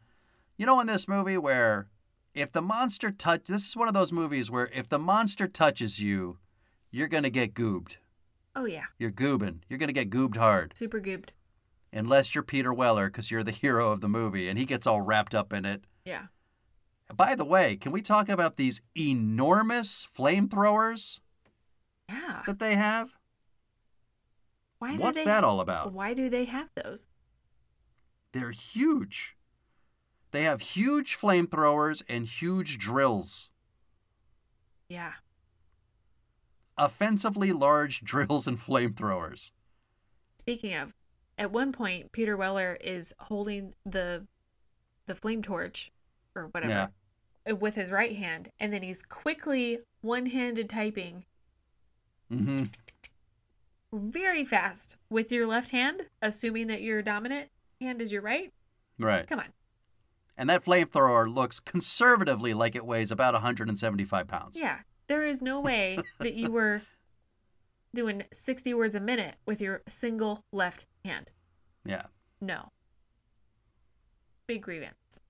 [0.56, 1.88] You know, in this movie where
[2.34, 6.00] if the monster touch, this is one of those movies where if the monster touches
[6.00, 6.38] you,
[6.90, 7.96] you're gonna get goobed.
[8.56, 8.84] Oh, yeah.
[8.98, 9.60] You're goobing.
[9.68, 11.32] You're gonna get goobed hard, Super goobed.
[11.92, 15.00] unless you're Peter Weller, because you're the hero of the movie, and he gets all
[15.00, 15.84] wrapped up in it.
[16.04, 16.26] Yeah.
[17.14, 21.18] By the way, can we talk about these enormous flamethrowers
[22.08, 22.42] Yeah.
[22.46, 23.10] that they have?
[24.78, 25.92] Why do What's they, that all about?
[25.92, 27.06] Why do they have those?
[28.32, 29.36] They're huge.
[30.32, 33.50] They have huge flamethrowers and huge drills.
[34.88, 35.12] Yeah.
[36.78, 39.50] Offensively large drills and flamethrowers.
[40.38, 40.94] Speaking of,
[41.36, 44.26] at one point, Peter Weller is holding the
[45.06, 45.90] the flame torch
[46.36, 46.90] or whatever
[47.50, 51.24] uh, with his right hand, and then he's quickly one-handed typing
[52.30, 52.58] hmm
[53.92, 57.48] very fast with your left hand, assuming that your dominant
[57.80, 58.52] hand is your right.
[58.98, 59.26] Right.
[59.26, 59.48] Come on.
[60.40, 64.58] And that flamethrower looks conservatively like it weighs about 175 pounds.
[64.58, 64.78] Yeah.
[65.06, 66.80] There is no way that you were
[67.94, 71.30] doing 60 words a minute with your single left hand.
[71.84, 72.04] Yeah.
[72.40, 72.70] No.
[74.46, 75.20] Big grievance.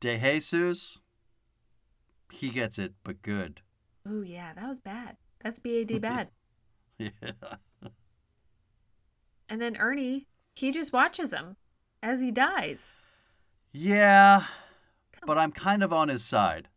[0.00, 0.98] De Jesus,
[2.30, 3.62] he gets it, but good.
[4.06, 4.52] Oh, yeah.
[4.52, 5.16] That was bad.
[5.42, 6.28] That's BAD bad.
[6.98, 7.08] Yeah.
[9.48, 11.56] and then Ernie, he just watches him
[12.02, 12.92] as he dies.
[13.72, 14.44] Yeah,
[15.26, 16.68] but I'm kind of on his side.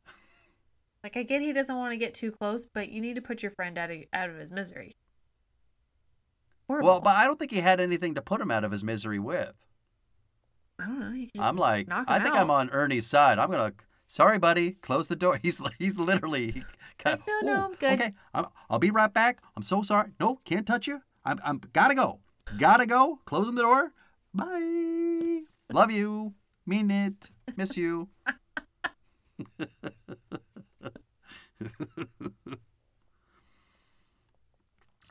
[1.04, 3.43] Like, I get he doesn't want to get too close, but you need to put
[3.43, 4.96] your friend out of, out of his misery.
[6.68, 6.88] Horrible.
[6.88, 9.20] Well, but I don't think he had anything to put him out of his misery
[9.20, 9.54] with.
[10.80, 11.28] I don't know.
[11.39, 12.41] I'm like, I think out.
[12.41, 13.39] I'm on Ernie's side.
[13.39, 13.74] I'm gonna,
[14.08, 15.38] sorry, buddy, close the door.
[15.43, 16.66] He's he's literally
[16.98, 17.93] kind Like, no, no, I'm good.
[17.93, 19.39] Okay, I'm, I'll be right back.
[19.56, 20.12] I'm so sorry.
[20.20, 21.02] No, can't touch you.
[21.24, 22.20] I'm I'm gotta go.
[22.58, 23.20] Gotta go.
[23.26, 23.93] Closing the door.
[24.34, 25.43] Bye.
[25.72, 26.34] Love you.
[26.66, 27.30] Mean it.
[27.55, 28.09] Miss you.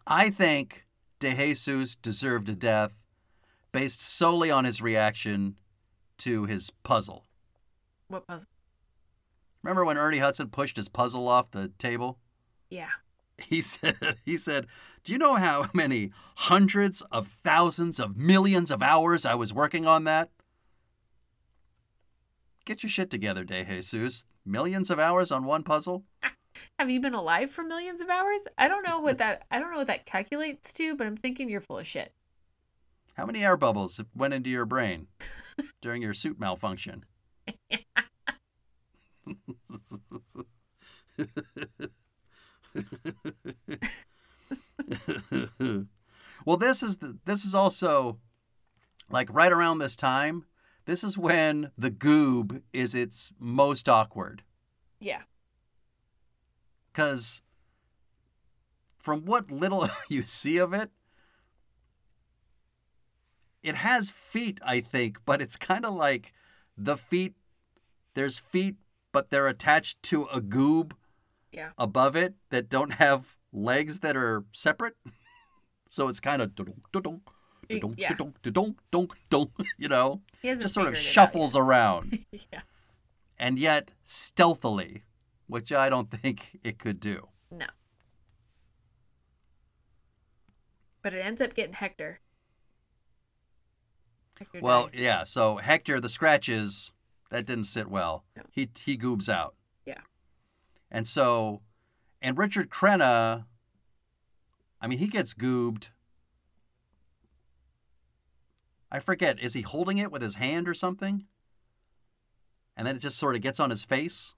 [0.06, 0.86] I think
[1.20, 3.00] DeJesus deserved a death
[3.72, 5.56] based solely on his reaction
[6.18, 7.26] to his puzzle.
[8.08, 8.48] What puzzle?
[9.62, 12.18] Remember when Ernie Hudson pushed his puzzle off the table?
[12.68, 12.90] Yeah.
[13.38, 14.66] He said, he said,
[15.02, 19.86] "Do you know how many hundreds of thousands of millions of hours I was working
[19.86, 20.30] on that?"
[22.64, 24.24] Get your shit together, De Jesus.
[24.46, 26.04] Millions of hours on one puzzle?
[26.78, 28.46] Have you been alive for millions of hours?
[28.56, 31.50] I don't know what that I don't know what that calculates to, but I'm thinking
[31.50, 32.12] you're full of shit.
[33.14, 35.08] How many air bubbles went into your brain
[35.82, 37.04] during your suit malfunction?
[46.44, 48.18] well, this is the, this is also
[49.10, 50.44] like right around this time.
[50.86, 54.42] This is when the goob is its most awkward
[55.00, 55.22] Yeah.
[56.92, 57.40] because
[58.98, 60.90] from what little you see of it,
[63.62, 66.32] it has feet, I think, but it's kind of like
[66.76, 67.34] the feet.
[68.14, 68.76] There's feet,
[69.10, 70.92] but they're attached to a goob
[71.50, 71.70] Yeah.
[71.78, 74.96] above it that don't have legs that are separate.
[75.90, 76.56] So it's kind of
[77.70, 78.14] Y- yeah.
[79.78, 82.60] you know, He hasn't just sort of figured it out shuffles around yeah.
[83.38, 85.02] and yet stealthily,
[85.46, 87.28] which I don't think it could do.
[87.50, 87.66] No.
[91.02, 92.20] But it ends up getting Hector.
[94.38, 94.94] Hector Well, dies.
[94.94, 95.24] yeah.
[95.24, 96.92] So Hector, the scratches,
[97.30, 98.24] that didn't sit well.
[98.36, 98.42] No.
[98.50, 99.54] He he goobs out.
[99.84, 100.00] Yeah.
[100.90, 101.60] And so,
[102.22, 103.44] and Richard Crenna,
[104.80, 105.88] I mean, he gets goobed.
[108.94, 109.40] I forget.
[109.40, 111.24] Is he holding it with his hand or something?
[112.76, 114.34] And then it just sort of gets on his face.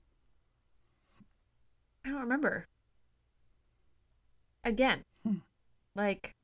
[2.03, 2.67] I don't remember.
[4.65, 5.41] Again, Hmm.
[5.95, 6.35] like,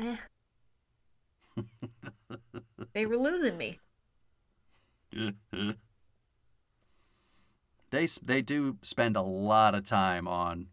[0.00, 0.16] eh.
[2.94, 3.78] they were losing me.
[7.90, 10.66] they they do spend a lot of time on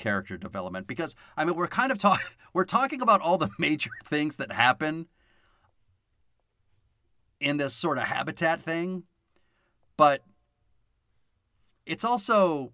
[0.00, 3.90] character development because I mean we're kind of talking we're talking about all the major
[4.04, 5.06] things that happen
[7.40, 9.04] in this sort of habitat thing,
[9.96, 10.22] but
[11.86, 12.72] it's also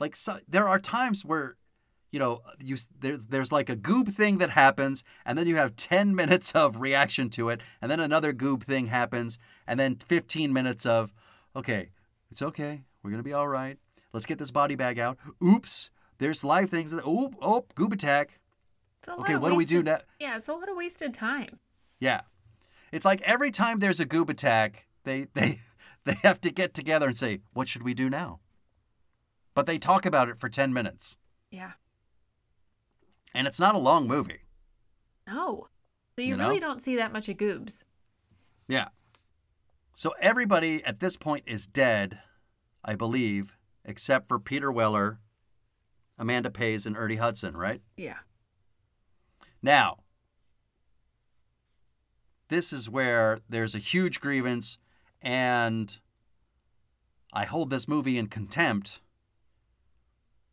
[0.00, 1.56] like so, there are times where
[2.10, 5.76] you know you there's there's like a goob thing that happens and then you have
[5.76, 10.52] 10 minutes of reaction to it and then another goob thing happens and then 15
[10.52, 11.12] minutes of
[11.54, 11.90] okay
[12.30, 13.78] it's okay we're gonna be all right
[14.18, 18.40] let's get this body bag out oops there's live things that oh oh goob attack
[18.98, 21.14] It's a lot okay what do we do now Yeah, it's a lot of wasted
[21.14, 21.60] time.
[22.00, 22.22] yeah
[22.90, 25.60] it's like every time there's a goob attack they they
[26.04, 28.40] they have to get together and say what should we do now
[29.54, 31.16] but they talk about it for 10 minutes
[31.52, 31.72] Yeah.
[33.34, 34.40] and it's not a long movie
[35.28, 35.68] No.
[36.16, 36.48] So you, You know?
[36.48, 37.84] really don't see that much of Goobs.
[38.66, 38.88] Yeah.
[39.94, 42.18] So everybody at this point is dead,
[42.84, 43.56] I believe,
[43.88, 45.18] except for Peter Weller,
[46.18, 47.80] Amanda Pays, and Ernie Hudson, right?
[47.96, 48.18] Yeah.
[49.62, 50.00] Now,
[52.48, 54.78] this is where there's a huge grievance,
[55.22, 55.98] and
[57.32, 59.00] I hold this movie in contempt.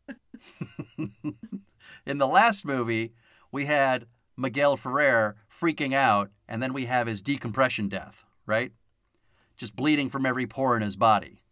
[0.98, 3.12] in the last movie,
[3.52, 4.06] we had
[4.36, 8.72] Miguel Ferrer freaking out, and then we have his decompression death, right?
[9.58, 11.42] Just bleeding from every pore in his body.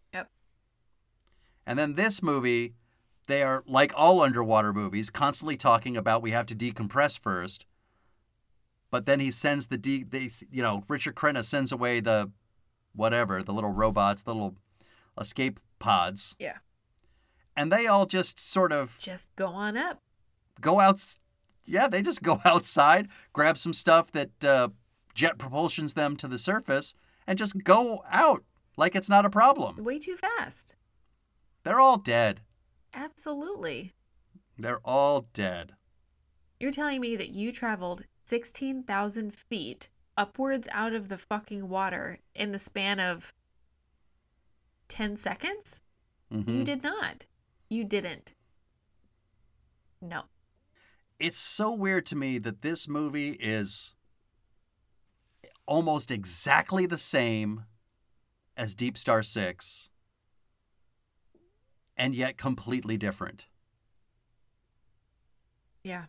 [1.67, 2.75] And then this movie,
[3.27, 7.65] they are like all underwater movies, constantly talking about we have to decompress first.
[8.91, 12.31] But then he sends the de, they, you know, Richard Crenna sends away the,
[12.95, 14.57] whatever, the little robots, the little
[15.19, 16.59] escape pods, Yeah.
[17.57, 20.01] and they all just sort of Just go on up.
[20.61, 21.05] go out.
[21.65, 24.69] Yeah, they just go outside, grab some stuff that uh,
[25.15, 26.95] jet propulsions them to the surface,
[27.27, 28.45] and just go out
[28.77, 29.83] like it's not a problem.
[29.83, 30.77] Way too fast.
[31.65, 32.43] They're all dead.
[32.93, 33.95] Absolutely.
[34.57, 35.73] They're all dead.
[36.61, 42.53] You're telling me that you traveled 16,000 feet upwards out of the fucking water in
[42.53, 43.35] the span of
[44.89, 45.81] 10 seconds?
[46.31, 46.59] Mhm.
[46.59, 47.27] You did not.
[47.69, 48.35] You didn't.
[50.01, 50.25] No.
[51.19, 53.95] It's so weird to me that this movie is
[55.67, 57.65] almost exactly the same
[58.57, 59.91] as Deep Star 6
[61.97, 63.47] and yet completely different.
[65.83, 66.05] Yeah.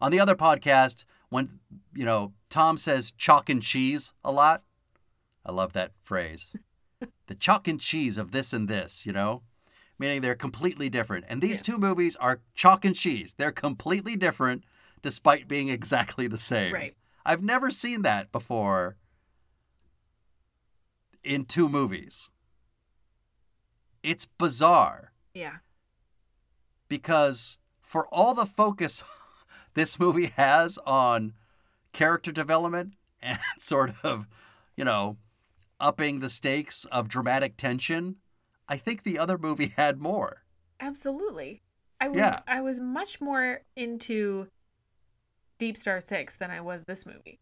[0.00, 1.60] On the other podcast, when
[1.94, 4.62] you know Tom says chalk and cheese a lot,
[5.44, 6.52] I love that phrase.
[7.26, 9.42] the chalk and cheese of this and this, you know,
[9.98, 11.24] meaning they're completely different.
[11.28, 11.74] And these Yeah.
[11.74, 13.34] two movies are chalk and cheese.
[13.36, 14.64] They're completely different,
[15.02, 16.72] despite being exactly the same.
[16.74, 16.96] Right.
[17.24, 18.96] I've never seen that before
[21.24, 22.30] in two movies.
[24.02, 25.56] It's bizarre Yeah.
[26.88, 29.04] because for all the focus
[29.74, 31.34] this movie has on
[31.92, 34.26] character development and sort of,
[34.76, 35.16] you know,
[35.78, 38.16] upping the stakes of dramatic tension,
[38.68, 40.42] I think the other movie had more.
[40.80, 41.62] Absolutely.
[42.00, 42.40] I was Yeah.
[42.48, 44.48] I was much more into
[45.58, 47.40] Deep Star 6 than I was this movie.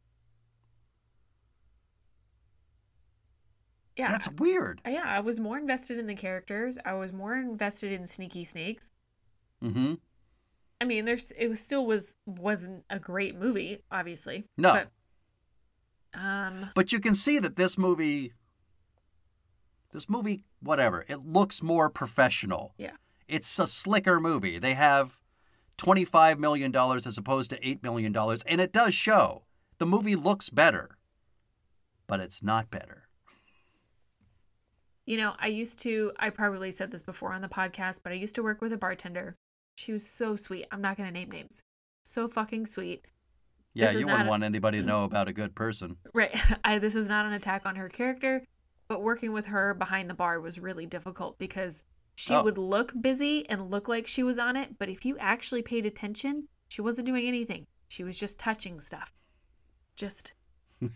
[3.97, 4.11] Yeah.
[4.11, 4.81] That's weird.
[4.87, 6.79] yeah, I was more invested in the characters.
[6.85, 8.91] I was more invested in Sneaky Snakes.
[9.63, 9.95] Mm-hmm.
[10.81, 14.45] I mean, there's it was still was wasn't a great movie, obviously.
[14.57, 14.73] No.
[16.13, 18.33] But, um But you can see that this movie,
[19.93, 22.75] this movie, whatever, it looks more professional.
[22.77, 22.97] Yeah.
[23.29, 24.59] It's a slicker movie.
[24.59, 25.19] They have
[25.79, 28.15] $25 million as opposed to $8 million,
[28.47, 29.45] and it does show.
[29.79, 30.99] The movie looks better,
[32.07, 33.04] but it's not better.
[35.07, 38.17] You know, I used to, I probably said this before on the podcast, but I
[38.17, 39.37] used to work with a bartender.
[39.77, 40.67] She was so sweet.
[40.73, 41.61] I'm not going to name names.
[42.05, 43.05] So fucking sweet.
[43.75, 45.97] Yeah, This you wouldn't a- want anybody to know about a good person.
[46.15, 46.35] Right.
[46.65, 48.45] I, this is not an attack on her character,
[48.89, 51.83] but working with her behind the bar was really difficult because
[52.17, 52.43] she Oh.
[52.45, 55.85] would look busy and look like she was on it, but if you actually paid
[55.85, 57.67] attention, she wasn't doing anything.
[57.89, 59.13] She was just touching stuff.
[59.97, 60.33] Just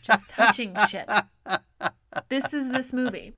[0.02, 1.08] just touching shit.
[2.28, 3.34] This is this movie.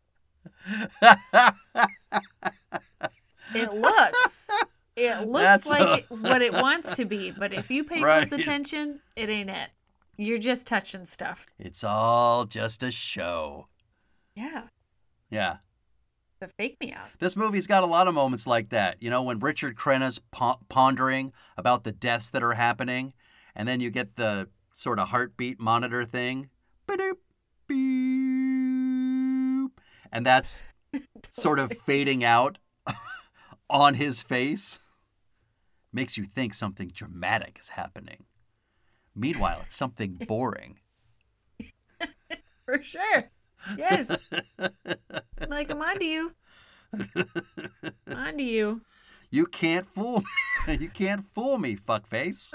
[3.54, 4.48] It looks
[4.96, 8.32] it looks That's like a- what it wants to be, but if you pay close
[8.32, 9.70] attention, it ain't it.
[10.16, 11.46] You're just touching stuff.
[11.58, 13.68] It's all just a show.
[14.34, 14.64] Yeah.
[15.30, 15.56] Yeah.
[16.40, 17.08] The fake me out.
[17.18, 19.02] This movie's got a lot of moments like that.
[19.02, 23.12] You know, when Richard Crenna's po- pondering about the deaths that are happening,
[23.54, 26.48] and then you get the sort of heartbeat monitor thing.
[26.86, 27.16] Ba-doop,
[27.70, 29.29] boop.
[30.12, 30.60] And that's
[31.30, 32.58] sort of fading out
[33.70, 34.78] on his face.
[35.92, 38.24] Makes you think something dramatic is happening.
[39.14, 40.78] Meanwhile, it's something boring.
[42.64, 43.30] For sure.
[43.76, 44.08] Yes.
[45.48, 46.32] like I'm onto you.
[48.14, 48.80] onto you.
[49.30, 50.22] You can't fool
[50.66, 50.76] me.
[50.78, 52.52] You can't fool me, fuckface.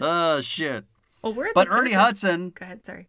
[0.00, 0.84] oh shit!
[1.22, 2.04] Well, we're at But the Ernie surface.
[2.04, 2.50] Hudson.
[2.50, 2.84] Go ahead.
[2.86, 3.08] Sorry.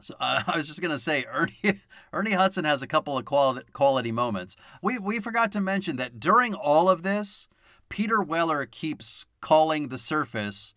[0.00, 1.80] So, uh, I was just gonna say Ernie.
[2.12, 4.56] Ernie Hudson has a couple of quality quality moments.
[4.82, 7.48] We we forgot to mention that during all of this,
[7.88, 10.74] Peter Weller keeps calling the surface,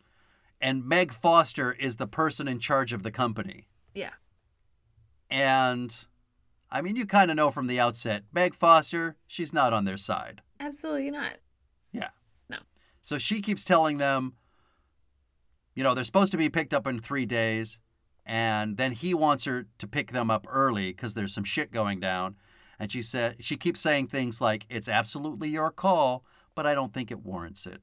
[0.62, 3.68] and Meg Foster is the person in charge of the company.
[3.94, 4.12] Yeah.
[5.30, 6.06] And
[6.72, 9.98] I mean, you kind of know from the outset, Meg Foster, she's not on their
[9.98, 10.42] side.
[10.60, 11.38] Absolutely not.
[11.92, 12.10] Yeah.
[12.50, 12.58] No.
[13.02, 14.34] So she keeps telling them,
[15.80, 17.80] you know, they're supposed to be picked up in three days.
[18.26, 22.02] And then he wants her to pick them up early because there's some shit going
[22.02, 22.36] down.
[22.78, 26.94] And she said, she keeps saying things like, it's absolutely your call, but I don't
[26.94, 27.82] think it warrants it.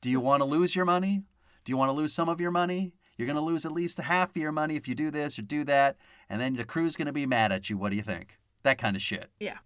[0.00, 1.24] Do you want to lose your money?
[1.64, 2.92] Do you want to lose some of your money?
[3.18, 5.42] You're going to lose at least half of your money if you do this or
[5.42, 5.96] do that.
[6.30, 7.76] And then the crew's going to be mad at you.
[7.76, 8.38] What do you think?
[8.62, 9.28] That kind of shit.
[9.40, 9.58] Yeah.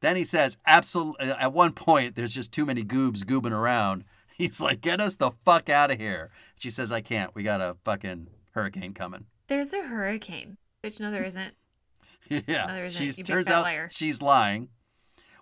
[0.00, 1.28] Then he says, absolutely.
[1.28, 4.02] At one point, there's just too many goobs goobing around.
[4.38, 6.30] He's like, get us the fuck out of here.
[6.58, 7.34] She says, I can't.
[7.34, 9.26] We got a fucking hurricane coming.
[9.48, 10.56] There's a hurricane.
[10.84, 11.54] Bitch, no, there isn't.
[12.28, 12.66] yeah.
[12.66, 13.02] No, there isn't.
[13.02, 13.88] She's You turns out liar.
[13.92, 14.68] she's lying.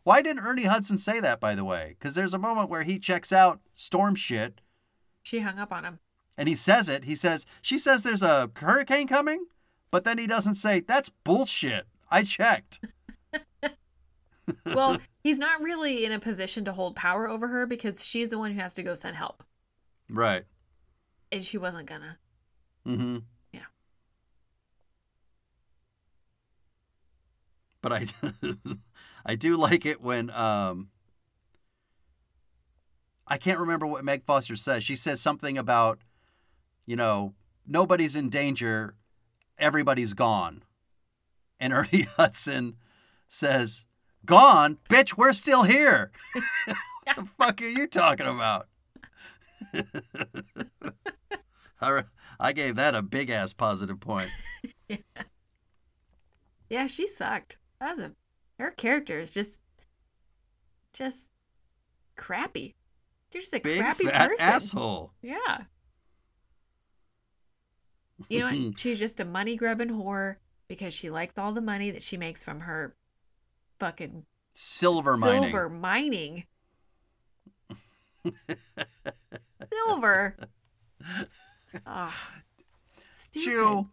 [0.02, 1.96] Why didn't Ernie Hudson say that, by the way?
[1.98, 4.60] Because there's a moment where he checks out storm shit
[5.22, 5.98] She hung up on him.
[6.36, 7.04] and he says it.
[7.04, 9.46] He says, she says there's a hurricane coming,
[9.90, 11.86] but then he doesn't say, that's bullshit.
[12.10, 12.80] I checked.
[14.66, 18.38] Well, he's not really in a position to hold power over her because she's the
[18.38, 19.42] one who has to go send help.
[20.08, 20.44] Right.
[21.32, 22.18] And she wasn't gonna.
[22.86, 23.18] Mm-hmm.
[23.52, 23.60] Yeah.
[27.80, 28.06] But I,
[29.26, 30.90] I do like it when um.
[33.26, 34.84] I can't remember what Meg Foster says.
[34.84, 35.98] She says something about,
[36.84, 37.32] you know,
[37.66, 38.96] nobody's in danger,
[39.58, 40.62] everybody's gone,
[41.58, 42.76] and Ernie Hudson
[43.28, 43.86] says,
[44.24, 46.10] "Gone, bitch, we're still here."
[47.04, 48.68] what the fuck are you talking about?
[52.40, 54.30] I gave that a big ass positive point.
[56.70, 57.58] Yeah, she sucked.
[57.78, 58.12] That was a
[58.58, 59.60] her character is just
[60.92, 61.30] just
[62.16, 62.74] crappy.
[63.32, 64.44] You're just a Big crappy fat person.
[64.46, 65.12] asshole.
[65.22, 65.62] Yeah.
[68.28, 68.78] You know what?
[68.78, 72.42] She's just a money grubbing whore because she likes all the money that she makes
[72.42, 72.96] from her
[73.78, 75.42] fucking Silver mining.
[75.50, 76.44] silver mining.
[79.72, 80.36] silver.
[81.86, 82.14] Oh,
[83.10, 83.44] stupid.
[83.44, 83.88] Chu.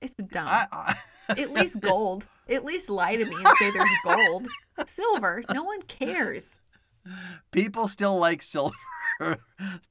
[0.00, 0.46] It's dumb.
[0.48, 0.96] I, I,
[1.40, 2.26] At least gold.
[2.50, 3.84] At least lie to me and say there's
[4.16, 4.48] gold.
[4.86, 5.42] Silver.
[5.54, 6.58] No one cares.
[7.52, 8.74] people still like silver.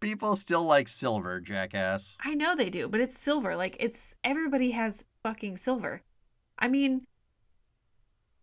[0.01, 2.17] people still like silver, jackass.
[2.23, 3.55] I know they do, but it's silver.
[3.55, 6.01] Like it's everybody has fucking silver.
[6.59, 7.07] I mean,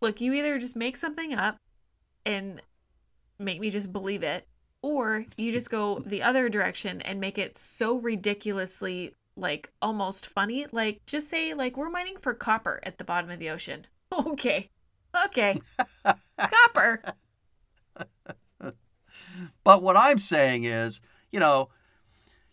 [0.01, 1.57] look, you either just make something up
[2.25, 2.61] and
[3.39, 4.47] make me just believe it,
[4.81, 10.65] or you just go the other direction and make it so ridiculously like almost funny.
[10.71, 13.87] Like just say like we're mining for copper at the bottom of the ocean.
[14.13, 14.69] Okay.
[15.25, 15.57] Okay.
[16.37, 17.01] copper.
[19.63, 20.99] But what I'm saying is,
[21.31, 21.69] you know,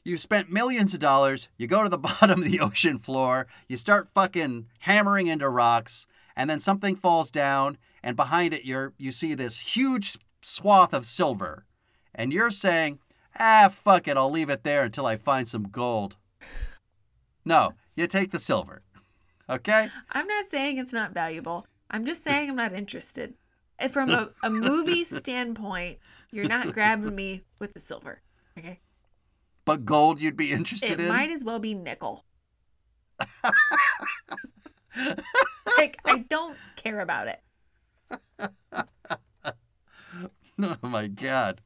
[0.05, 3.77] you've spent millions of dollars, you go to the bottom of the ocean floor, you
[3.77, 6.07] start fucking hammering into rocks,
[6.39, 11.05] and then something falls down, and behind it you're you see this huge swath of
[11.05, 11.67] silver.
[12.15, 13.01] And you're saying,
[13.39, 16.17] ah, fuck it, I'll leave it there until I find some gold.
[17.45, 18.83] No, you take the silver.
[19.51, 19.89] Okay?
[20.11, 21.67] I'm not saying it's not valuable.
[21.91, 23.35] I'm just saying I'm not interested.
[23.91, 25.99] From a, a movie standpoint,
[26.31, 28.21] you're not grabbing me with the silver.
[28.57, 28.81] Okay.
[29.65, 31.07] But gold you'd be interested It in?
[31.07, 32.25] It might as well be nickel.
[35.79, 37.41] like I don't care about it.
[40.61, 41.61] Oh my god.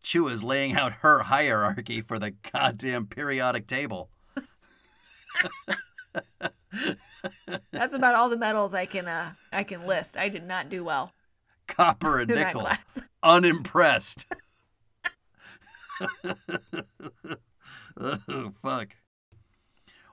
[0.00, 4.10] Chu is laying out her hierarchy for the goddamn periodic table.
[7.72, 10.16] That's about all the metals I can uh I can list.
[10.16, 11.12] I did not do well
[11.68, 12.66] Copper and nickel.
[13.22, 14.26] Unimpressed.
[18.00, 18.96] oh, fuck.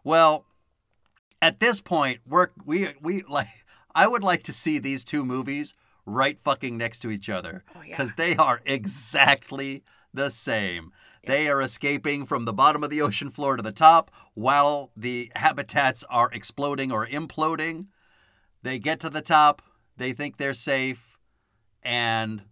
[0.04, 0.46] Well,
[1.46, 3.48] at this point, we're we we like
[3.96, 5.76] I would like to see these two movies
[6.06, 7.96] right fucking next to each other Oh yeah.
[7.96, 9.84] because they are exactly
[10.14, 10.92] the same.
[11.28, 15.32] They are escaping from the bottom of the ocean floor to the top while the
[15.36, 17.88] habitats are exploding or imploding.
[18.62, 19.62] They get to the top,
[19.98, 21.18] they think they're safe,
[21.82, 22.44] and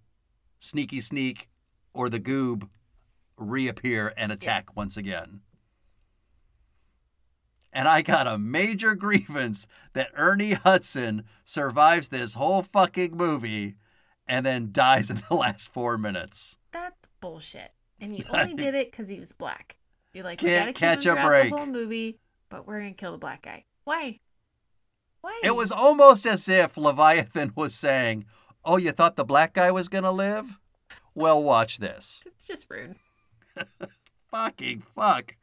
[0.60, 1.50] sneaky sneak
[1.94, 2.68] or the goob
[3.38, 5.42] reappear and attack once again.
[7.76, 13.76] And I got a major grievance that Ernie Hudson survives this whole fucking movie
[14.28, 16.58] and then dies in the last four minutes.
[16.72, 17.72] That's bullshit.
[18.00, 19.76] And you I only did it because he was black.
[20.14, 21.52] You're like, we Can't gotta kill him catch a break.
[21.52, 22.20] the whole movie,
[22.50, 23.66] but we're gonna kill the black guy.
[23.84, 24.20] Why?
[25.22, 25.40] Why?
[25.44, 28.26] It was almost as if Leviathan was saying,
[28.66, 30.58] Oh, you thought the black guy was going to live?
[31.16, 32.24] Well, watch this.
[32.26, 32.96] It's just rude.
[34.32, 35.36] Fucking fuck.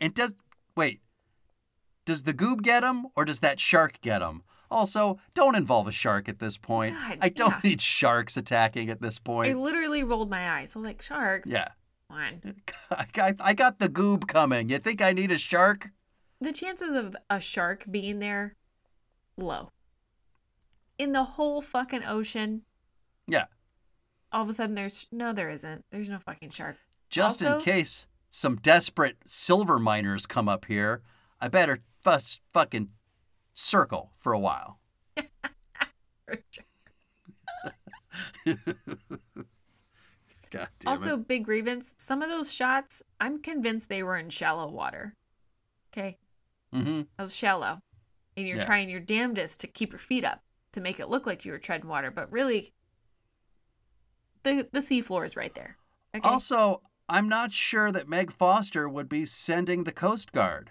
[0.00, 0.34] And does,
[0.76, 1.00] wait,
[2.04, 4.42] does the goob get him or does that shark get him?
[4.70, 6.94] Also, don't involve a shark at this point.
[6.94, 7.60] God, I don't yeah.
[7.70, 9.50] need sharks attacking at this point.
[9.50, 10.74] I literally rolled my eyes.
[10.74, 11.46] I was like, sharks.
[11.48, 11.68] Yeah.
[12.08, 12.54] Come on.
[12.90, 14.68] I got, I got the goob coming.
[14.70, 15.90] You think I need a shark?
[16.40, 18.56] The chances of a shark being there,
[19.36, 19.70] low.
[20.98, 22.62] In the whole fucking ocean,
[23.26, 23.46] Yeah.
[24.32, 25.84] all of a sudden there's no, there isn't.
[25.90, 26.76] There's no fucking shark.
[27.10, 28.06] Just in case
[28.36, 31.02] some desperate silver miners come up here,
[31.40, 32.88] I better fuss, fucking
[33.54, 34.80] circle for a while.
[40.86, 41.26] Also, it.
[41.26, 41.94] big grievance.
[41.98, 45.14] Some of those shots, I'm convinced they were in shallow water.
[45.92, 46.16] Okay,
[46.72, 47.02] Mm-hmm.
[47.16, 47.80] that was shallow,
[48.36, 48.64] and you're Yeah.
[48.64, 51.58] trying your damnedest to keep your feet up to make it look like you were
[51.58, 52.72] treading water, but really,
[54.44, 55.76] the the seafloor is right there.
[56.14, 56.28] Okay.
[56.28, 60.70] Also, I'm not sure that Meg Foster would be sending the Coast Guard.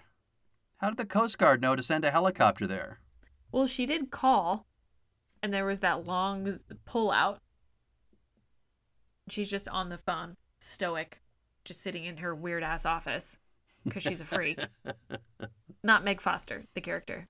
[0.78, 2.98] How did the Coast Guard know to send a helicopter there?
[3.52, 4.66] Well, she did call,
[5.42, 6.52] and there was that long
[6.84, 7.40] pull out.
[9.28, 11.22] She's just on the phone, stoic,
[11.64, 13.38] just sitting in her weird ass office
[13.84, 14.58] because she's a freak.
[15.84, 17.28] not Meg Foster, the character.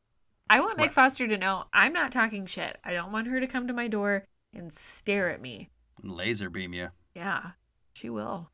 [0.49, 0.95] I want Meg Right.
[0.95, 2.79] Foster to know I'm not talking shit.
[2.85, 4.25] I don't want her to come to my door
[4.55, 5.71] and stare at me.
[6.03, 6.89] and Laser beam you.
[7.15, 7.51] Yeah,
[7.95, 8.51] she will.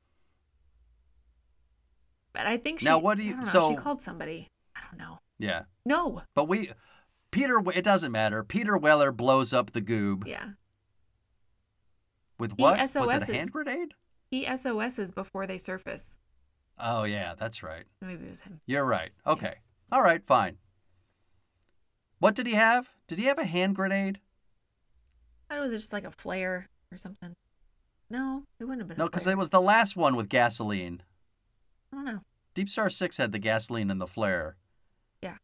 [2.33, 2.87] But I think she.
[2.87, 4.49] Now, what do you- know, so- she called somebody.
[4.77, 5.19] I don't know.
[5.39, 5.63] Yeah.
[5.85, 6.23] No.
[6.35, 6.71] But we,
[7.31, 8.45] Peter, it doesn't matter.
[8.45, 10.51] Peter Weller blows up the goob Yeah.
[12.39, 12.79] with He what?
[12.79, 13.95] Was it a hand grenade?
[14.31, 16.17] He SOSs before they surface.
[16.79, 17.85] Oh, yeah, that's right.
[18.01, 18.61] Maybe it was him.
[18.67, 19.11] You're right.
[19.27, 19.57] Okay.
[19.93, 20.57] All right, fine.
[22.21, 22.91] What did he have?
[23.09, 24.21] Did he have a hand grenade?
[25.49, 27.35] I thought it was just like a flare or something.
[28.09, 28.99] No, it wouldn't have been.
[28.99, 31.03] No, because it was the last one with gasoline.
[31.93, 32.21] I don't know.
[32.55, 34.57] Deep Star 6 had the gasoline and the flare.
[35.23, 35.37] Yeah.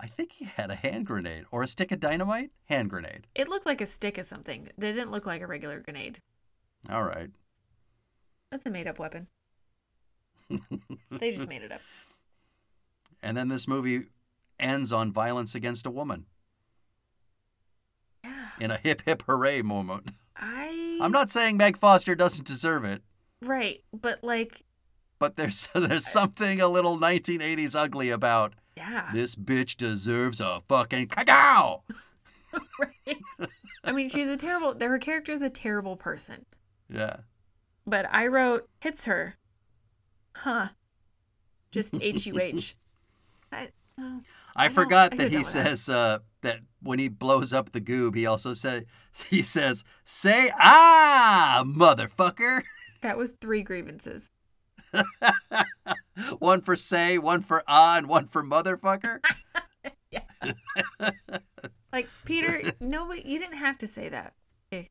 [0.00, 2.50] I think he had a hand grenade or a stick of dynamite?
[2.66, 3.26] Hand grenade.
[3.34, 4.66] It looked like a stick of something.
[4.66, 6.20] It didn't look like a regular grenade.
[6.90, 7.30] All right.
[8.50, 9.28] That's a made-up weapon.
[11.10, 11.80] They just made it up.
[13.24, 14.06] And then this movie
[14.58, 16.26] ends on violence against a woman
[18.24, 18.48] Yeah.
[18.58, 20.10] in a hip hip hooray moment.
[20.36, 20.98] I.
[21.00, 23.00] I'm not saying Meg Foster doesn't deserve it,
[23.40, 24.62] right, but like,
[25.22, 29.08] but there's there's something a little 1980s ugly about yeah.
[29.14, 31.84] this bitch deserves a fucking cacao.
[32.80, 33.18] right.
[33.84, 34.76] I mean, she's a terrible.
[34.80, 36.44] Her character is a terrible person.
[36.92, 37.18] Yeah.
[37.86, 39.36] But I wrote hits her.
[40.34, 40.70] Huh.
[41.70, 42.76] Just H U H.
[43.52, 44.18] I I,
[44.56, 48.54] I forgot that he says uh, that when he blows up the goob, he also
[48.54, 48.82] says
[49.28, 52.62] he says, "Say ah, motherfucker."
[53.02, 54.32] that was three grievances.
[56.38, 59.20] one for say, one for ah, and one for motherfucker.
[61.92, 63.22] Like Peter, nobody.
[63.24, 64.32] You didn't have to say that.
[64.72, 64.88] Okay.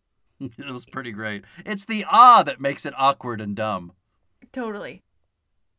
[0.40, 1.44] it was pretty great.
[1.66, 3.92] It's the ah that makes it awkward and dumb.
[4.52, 5.02] Totally.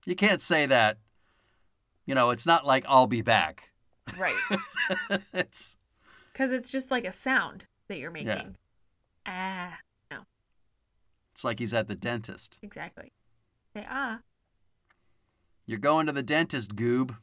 [0.05, 0.99] You can't say that.
[2.05, 3.69] You know, it's not like I'll be back.
[4.17, 4.35] Right.
[5.33, 5.77] it's
[6.31, 8.55] Because it's just like a sound that you're making.
[9.25, 9.77] Ah.
[10.11, 10.19] No.
[11.33, 12.59] it's like he's at the dentist.
[12.61, 13.13] Exactly.
[13.73, 14.22] Say are.
[15.65, 17.15] You're going to the dentist, goob.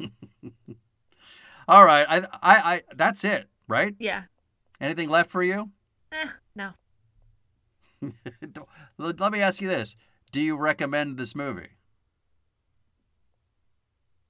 [1.68, 3.94] All right, I, I, I, that's it, right?
[3.98, 4.24] Yeah.
[4.80, 5.70] Anything left for you?
[6.12, 6.28] Eh.
[6.54, 6.70] No.
[8.98, 9.96] Let me ask you this:
[10.32, 11.70] Do you recommend this movie?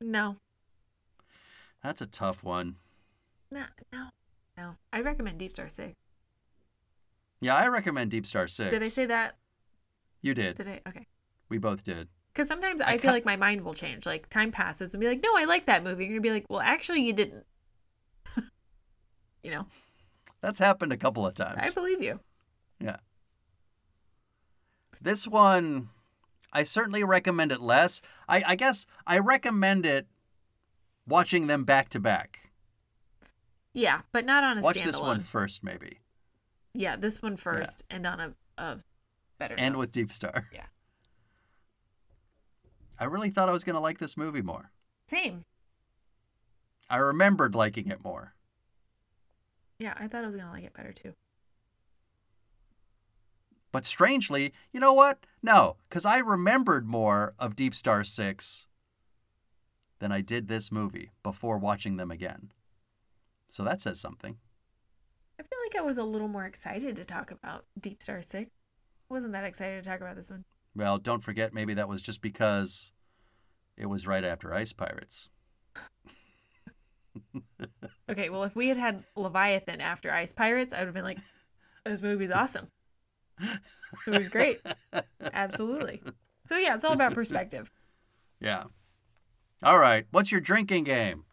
[0.01, 0.37] No.
[1.83, 2.77] That's a tough one.
[3.51, 3.65] No.
[3.93, 4.09] No.
[4.57, 4.77] No.
[4.93, 5.95] I recommend Deep Star Six.
[7.41, 8.71] Yeah, I recommend Deep Star Six.
[8.71, 9.37] Did I say that?
[10.23, 10.57] You did?
[10.57, 10.81] Did I?
[10.89, 11.07] Okay.
[11.49, 12.09] We both did.
[12.33, 14.07] Because sometimes I I, feel ca- like my mind will change.
[14.07, 16.05] Like time passes and be like, no, I like that movie.
[16.05, 17.45] You're gonna be like, well, actually, you didn't.
[19.43, 19.67] you know,
[20.41, 21.59] That's happened a couple of times.
[21.63, 22.21] I believe you.
[22.81, 22.97] Yeah.
[25.01, 25.89] This one,
[26.53, 28.01] I certainly recommend it less.
[28.29, 30.07] I, I guess I recommend it
[31.07, 32.41] watching them back to back.
[33.73, 34.85] Yeah, but not on a Watch standalone.
[34.85, 36.01] this one first, maybe,
[36.75, 38.79] Yeah, this one first, and on a, a
[39.39, 39.55] better.
[39.57, 40.49] And with Deep Star.
[40.53, 40.67] Yeah.
[42.99, 44.73] I really thought I was going to like this movie more.
[45.09, 45.45] Same.
[46.91, 48.35] I remembered liking it more.
[49.79, 51.15] Yeah, I thought I was going to like it better too.
[53.71, 55.19] But strangely, you know what?
[55.43, 58.67] No, because I remembered more of Deep Star 6
[59.99, 62.51] than I did this movie before watching them again.
[63.49, 64.37] So that says something.
[65.39, 68.51] I feel like I was a little more excited to talk about Deep Star 6
[69.09, 70.45] wasn't that excited to talk about this one.
[70.75, 72.93] Well, don't forget, maybe that was just because
[73.77, 75.31] it was right after Ice Pirates.
[78.11, 81.19] Okay, well, if we had had Leviathan after Ice Pirates, I would have been like,
[81.85, 82.69] this movie's awesome.
[83.41, 84.61] It was great.
[85.33, 86.03] Absolutely.
[86.47, 87.71] So, yeah, it's all about perspective.
[88.41, 88.65] Yeah.
[89.63, 90.07] All right.
[90.11, 91.25] What's your drinking game?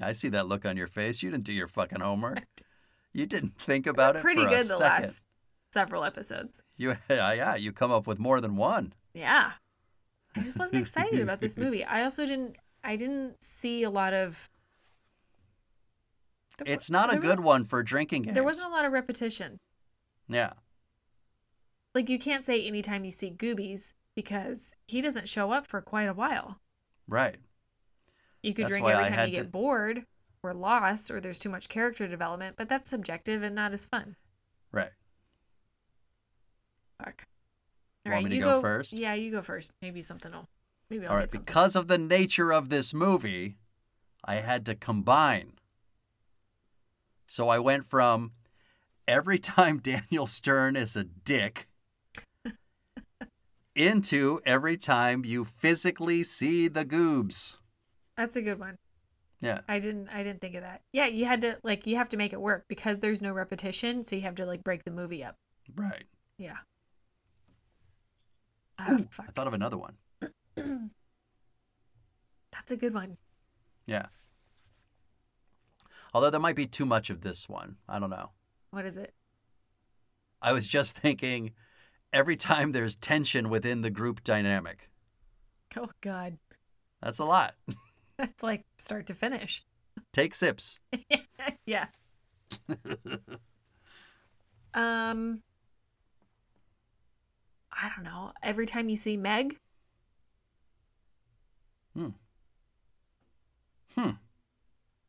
[0.00, 1.22] I see that look on your face.
[1.22, 2.44] You didn't do your fucking homework.
[3.12, 4.22] You didn't think about it.
[4.22, 4.80] Pretty for a good the second.
[5.04, 5.24] last
[5.72, 6.62] several episodes.
[6.76, 7.54] You, yeah, yeah.
[7.56, 8.92] You come up with more than one.
[9.14, 9.52] Yeah.
[10.36, 11.84] I just wasn't excited about this movie.
[11.84, 14.48] I also didn't I didn't see a lot of
[16.64, 18.34] It's not a good one for drinking games.
[18.34, 19.58] There wasn't a lot of repetition.
[20.28, 20.52] Yeah.
[21.94, 26.08] Like you can't say anytime you see Goobies because he doesn't show up for quite
[26.08, 26.60] a while.
[27.08, 27.36] Right.
[28.42, 30.06] You could That's drink every time you to- get bored
[30.42, 34.16] or lost or there's too much character development, but that's subjective and not as fun.
[34.72, 34.90] Right.
[36.98, 37.26] Fuck.
[38.06, 38.92] Want me to you go first?
[38.92, 39.72] Yeah, you go first.
[39.82, 40.48] Maybe something will.
[40.88, 41.30] Maybe I'll All right.
[41.30, 43.56] Because of the nature of this movie,
[44.24, 45.52] I had to combine.
[47.26, 48.32] So I went from
[49.06, 51.68] every time Daniel Stern is a dick
[53.76, 57.58] into every time you physically see the goobs.
[58.16, 58.76] That's a good one.
[59.40, 59.60] Yeah.
[59.68, 60.82] I didn't I didn't think of that.
[60.92, 64.06] Yeah, you had to like you have to make it work because there's no repetition,
[64.06, 65.36] so you have to like break the movie up.
[65.74, 66.04] Right.
[66.36, 66.58] Yeah.
[68.78, 69.34] Ah, I fuck.
[69.34, 69.94] thought of another one.
[72.52, 73.16] That's a good one.
[73.86, 74.06] Yeah.
[76.12, 77.76] Although there might be too much of this one.
[77.88, 78.30] I don't know.
[78.70, 79.14] What is it?
[80.42, 81.52] I was just thinking
[82.12, 84.90] every time there's tension within the group dynamic.
[85.76, 86.36] Oh god.
[87.00, 87.54] That's a lot.
[88.26, 89.64] That's like start to finish.
[90.12, 90.78] Take sips.
[91.66, 91.86] yeah.
[94.74, 95.42] um
[97.72, 98.32] I don't know.
[98.42, 99.56] Every time you see Meg,
[101.94, 102.08] Hmm.
[103.96, 104.10] Hmm.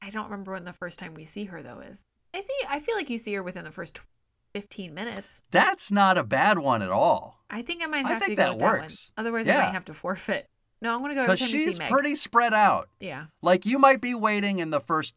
[0.02, 2.02] I don't remember when the first time we see her though is.
[2.34, 4.00] I see I feel like you see her within the first
[4.54, 5.42] 15 minutes.
[5.52, 7.44] That's not a bad one at all.
[7.50, 8.80] I think I might I have to think go that with that one.
[8.80, 9.12] works.
[9.18, 10.48] Otherwise I might have to forfeit.
[10.82, 12.90] No, I'm going to go Because she's pretty spread out.
[12.99, 13.26] Yeah.
[13.41, 15.14] Like you might be waiting in the first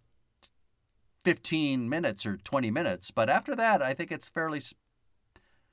[1.25, 4.61] 15 minutes or 20 minutes, but after that, I think it's fairly.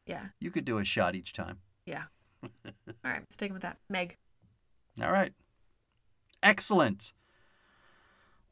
[0.06, 0.28] Yeah.
[0.40, 1.60] You could do a shot each time.
[1.86, 2.04] Yeah.
[2.44, 2.52] All
[3.04, 3.78] right, sticking with that.
[3.90, 4.18] Meg.
[5.02, 5.34] All right.
[6.42, 7.14] Excellent.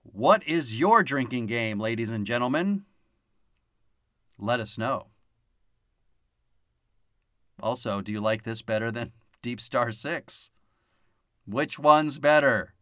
[0.03, 2.85] What is your drinking game, ladies and gentlemen?
[4.37, 5.07] Let us know.
[7.61, 9.11] Also, do you like this better than
[9.41, 10.51] Deep Star 6?
[11.49, 12.73] Which one's better?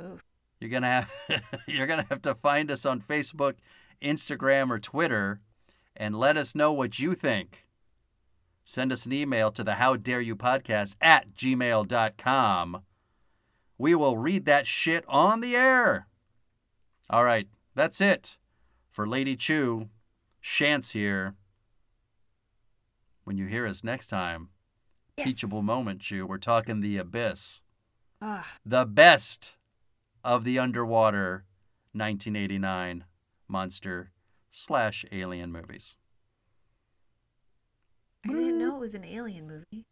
[0.00, 0.20] Ooh.
[0.60, 1.10] You're gonna have
[1.66, 3.54] you're gonna have to find us on Facebook,
[4.02, 5.40] Instagram, or Twitter,
[5.96, 7.66] and let us know what you think.
[8.64, 12.82] Send us an email to the How Dare You Podcast at gmail.com.
[13.78, 16.06] We will read that shit on the air.
[17.08, 18.36] All right, that's it
[18.90, 19.88] for Lady Chu.
[20.42, 21.34] Shantz here.
[23.24, 24.50] When you hear us next time,
[25.16, 25.28] Yes.
[25.28, 26.26] teachable moment, Chu.
[26.26, 27.62] We're talking the abyss
[28.20, 29.54] Ah, the best
[30.24, 31.44] of the underwater
[31.92, 33.04] 1989
[33.46, 34.10] monster
[34.50, 35.96] slash alien movies.
[38.26, 39.86] I didn't know it was an alien movie.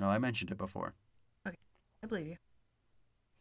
[0.00, 0.94] No, I mentioned it before.
[1.46, 1.56] Okay,
[2.02, 2.36] I believe you.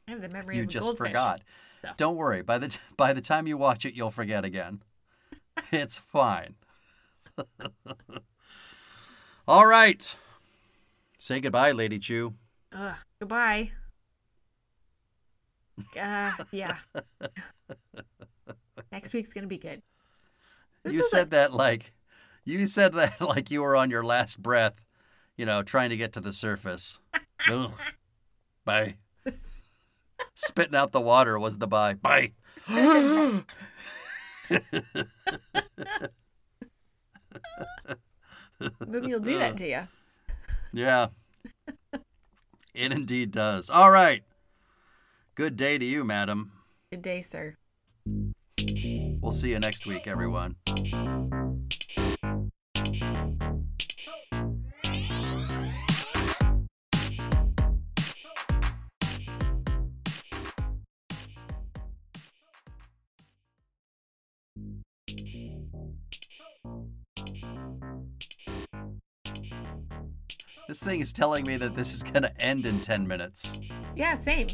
[0.07, 1.07] I have the memory You of just goldfish.
[1.07, 1.41] forgot.
[1.81, 1.89] So.
[1.95, 2.41] Don't worry.
[2.41, 4.83] By the t- by the time you watch it, you'll forget again.
[5.71, 6.55] it's fine.
[9.47, 10.15] All right.
[11.19, 12.33] Say goodbye, Lady Chu.
[12.71, 13.71] Ugh, goodbye.
[15.99, 16.77] Uh, yeah.
[18.91, 19.81] Next week's gonna be good.
[20.83, 21.91] This you said a- that like
[22.45, 24.75] you said that like you were on your last breath,
[25.35, 26.99] you know, trying to get to the surface.
[27.51, 27.71] Ugh.
[28.63, 28.95] Bye.
[30.35, 31.95] Spitting out the water was the bye.
[31.95, 32.31] Bye.
[38.87, 39.87] movie will do that to you.
[40.73, 41.07] Yeah.
[42.73, 43.69] It indeed does.
[43.69, 44.23] All right.
[45.35, 46.51] Good day to you, madam.
[46.91, 47.55] Good day, sir.
[48.05, 50.55] We'll see you next week, everyone.
[70.79, 73.59] This thing is telling me that this is going to end in 10 minutes.
[73.97, 74.47] Yeah, same.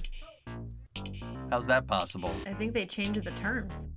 [1.51, 2.31] How's that possible?
[2.47, 3.89] I think they changed the terms.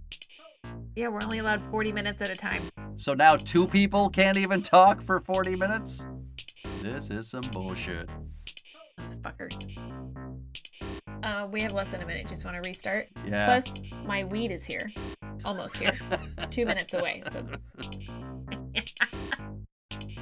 [0.95, 2.69] Yeah, we're only allowed 40 minutes at a time.
[2.97, 6.05] So now two people can't even talk for 40 minutes?
[6.83, 8.11] This is some bullshit.
[8.99, 9.67] Those fuckers.
[11.23, 12.29] Uh, we have less than a minute.
[12.29, 13.09] Just want to restart.
[13.27, 13.47] Yeah.
[13.47, 13.73] Plus,
[14.05, 14.93] my weed is here.
[15.47, 15.99] Almost here.
[16.51, 17.23] Two minutes away.
[17.27, 17.43] So,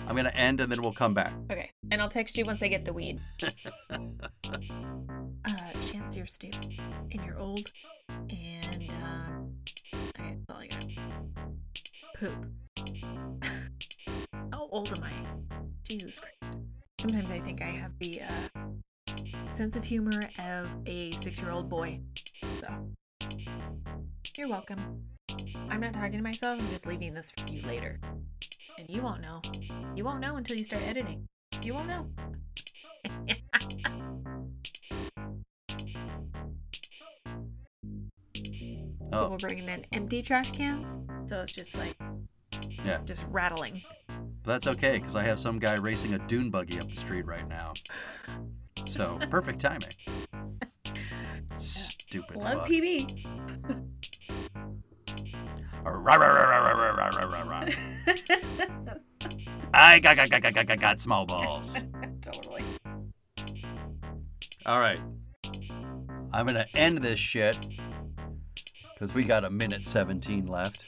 [0.07, 1.33] I'm going to end and then we'll come back.
[1.51, 1.66] okay.
[1.91, 3.21] And I'll text you once I get the weed.
[3.43, 3.99] uh,
[5.81, 6.79] Shantz you're stupid
[7.13, 7.71] and you're old.
[8.09, 9.31] And, uh,
[9.95, 10.85] okay, that's all I got.
[12.17, 12.47] Poop.
[14.53, 15.13] How old am I?
[15.85, 16.59] Jesus Christ.
[17.01, 18.61] Sometimes I think I have the, uh,
[19.53, 22.01] sense of humor of a six year old boy.
[22.61, 22.69] So,
[24.37, 25.03] you're welcome.
[25.71, 27.99] I'm not talking to myself, I'm just leaving this for you later.
[28.79, 29.41] And you won't know.
[29.95, 31.27] You won't know until you start editing.
[31.63, 32.07] You won't know.
[39.13, 40.97] Oh, We're bringing in empty trash cans,
[41.27, 41.97] so it's just like
[42.85, 42.99] yeah.
[43.05, 43.83] just rattling.
[44.43, 47.27] But that's okay because I have some guy racing a dune buggy up the street
[47.27, 47.73] right now.
[48.87, 49.95] So, perfect timing.
[51.57, 52.69] Stupid Love fuck.
[52.69, 53.27] PB.
[59.79, 61.77] I got, got, got, got, got, got, small balls.
[62.23, 62.63] totally.
[64.65, 65.01] All right.
[66.33, 67.59] I'm going to end this shit
[68.95, 70.83] because we got a minute 17 left.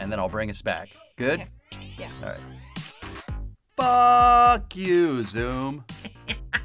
[0.00, 0.88] And then I'll bring us back.
[1.16, 1.42] Good?
[1.72, 1.92] Okay.
[1.96, 2.10] Yeah.
[2.24, 2.40] All right.
[3.76, 5.84] Fuck you, Zoom.